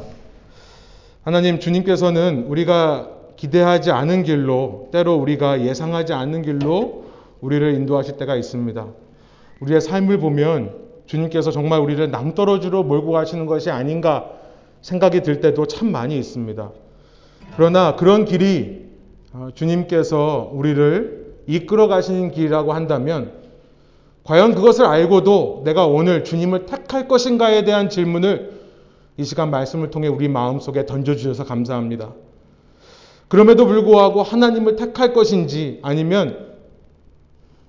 하나님 1.24 1.60
주님께서는 1.60 2.46
우리가 2.48 3.17
기대하지 3.38 3.92
않은 3.92 4.24
길로 4.24 4.88
때로 4.90 5.14
우리가 5.14 5.62
예상하지 5.62 6.12
않는 6.12 6.42
길로 6.42 7.04
우리를 7.40 7.72
인도하실 7.74 8.16
때가 8.16 8.34
있습니다. 8.34 8.86
우리의 9.60 9.80
삶을 9.80 10.18
보면 10.18 10.74
주님께서 11.06 11.52
정말 11.52 11.80
우리를 11.80 12.10
낭떠러지로 12.10 12.82
몰고 12.82 13.12
가시는 13.12 13.46
것이 13.46 13.70
아닌가 13.70 14.32
생각이 14.82 15.22
들 15.22 15.40
때도 15.40 15.66
참 15.66 15.92
많이 15.92 16.18
있습니다. 16.18 16.70
그러나 17.56 17.94
그런 17.94 18.24
길이 18.24 18.88
어, 19.32 19.48
주님께서 19.54 20.50
우리를 20.52 21.36
이끌어 21.46 21.86
가시는 21.86 22.32
길이라고 22.32 22.72
한다면 22.72 23.32
과연 24.24 24.54
그것을 24.56 24.84
알고도 24.84 25.62
내가 25.64 25.86
오늘 25.86 26.24
주님을 26.24 26.66
택할 26.66 27.06
것인가에 27.06 27.64
대한 27.64 27.88
질문을 27.88 28.58
이 29.16 29.24
시간 29.24 29.50
말씀을 29.50 29.90
통해 29.90 30.08
우리 30.08 30.28
마음속에 30.28 30.86
던져주셔서 30.86 31.44
감사합니다. 31.44 32.12
그럼에도 33.28 33.66
불구하고 33.66 34.22
하나님을 34.22 34.76
택할 34.76 35.12
것인지 35.12 35.80
아니면 35.82 36.56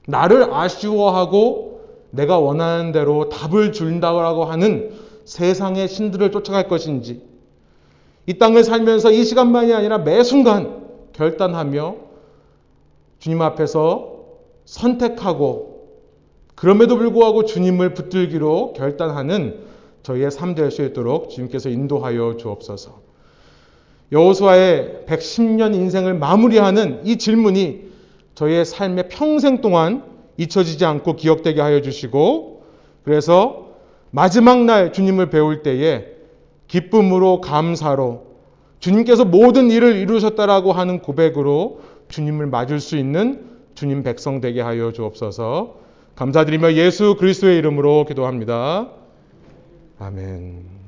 나를 0.08 0.54
아쉬워하고 0.54 1.82
내가 2.12 2.40
원하는 2.40 2.92
대로 2.92 3.30
답을 3.30 3.72
준다고 3.72 4.46
하는 4.46 4.92
세상의 5.26 5.88
신들을 5.88 6.32
쫓아갈 6.32 6.68
것인지 6.68 7.22
이 8.26 8.38
땅을 8.38 8.64
살면서 8.64 9.12
이 9.12 9.24
시간만이 9.24 9.74
아니라 9.74 10.00
매 10.00 10.24
순간 10.24 10.88
결단하며 11.14 11.96
주님 13.20 13.42
앞에서 13.42 14.16
선택하고 14.66 15.90
그럼에도 16.56 16.98
불구하고 16.98 17.46
주님을 17.46 17.94
붙들기로 17.94 18.74
결단하는 18.74 19.68
저희의 20.04 20.32
삶 20.32 20.56
될 20.56 20.72
수 20.72 20.84
있도록 20.84 21.30
주님께서 21.30 21.70
인도하여 21.70 22.38
주옵소서. 22.38 23.09
여호수아의 24.12 25.04
110년 25.08 25.76
인생을 25.76 26.16
마무리하는 26.16 27.02
이 27.06 27.18
질문이 27.18 27.90
저희의 28.36 28.66
삶의 28.66 29.10
평생 29.10 29.62
동안 29.62 30.04
잊혀지지 30.38 30.86
않고 30.86 31.16
기억되게 31.16 31.62
하여 31.62 31.82
주시고 31.82 32.64
그래서 33.04 33.68
마지막 34.12 34.64
날 34.64 34.94
주님을 34.94 35.30
배울 35.30 35.62
때에 35.62 36.08
기쁨으로 36.68 37.42
감사로 37.42 38.30
주님께서 38.80 39.26
모든 39.26 39.70
일을 39.70 39.98
이루셨다라고 39.98 40.72
하는 40.72 41.00
고백으로 41.00 41.82
주님을 42.08 42.48
맞을 42.48 42.80
수 42.80 42.98
있는 42.98 43.50
주님 43.76 44.04
백성 44.04 44.42
되게 44.42 44.62
하여 44.62 44.92
주옵소서. 44.92 45.76
감사드리며 46.16 46.74
예수 46.74 47.16
그리스도의 47.18 47.58
이름으로 47.60 48.06
기도합니다. 48.06 48.90
아멘. 50.00 50.79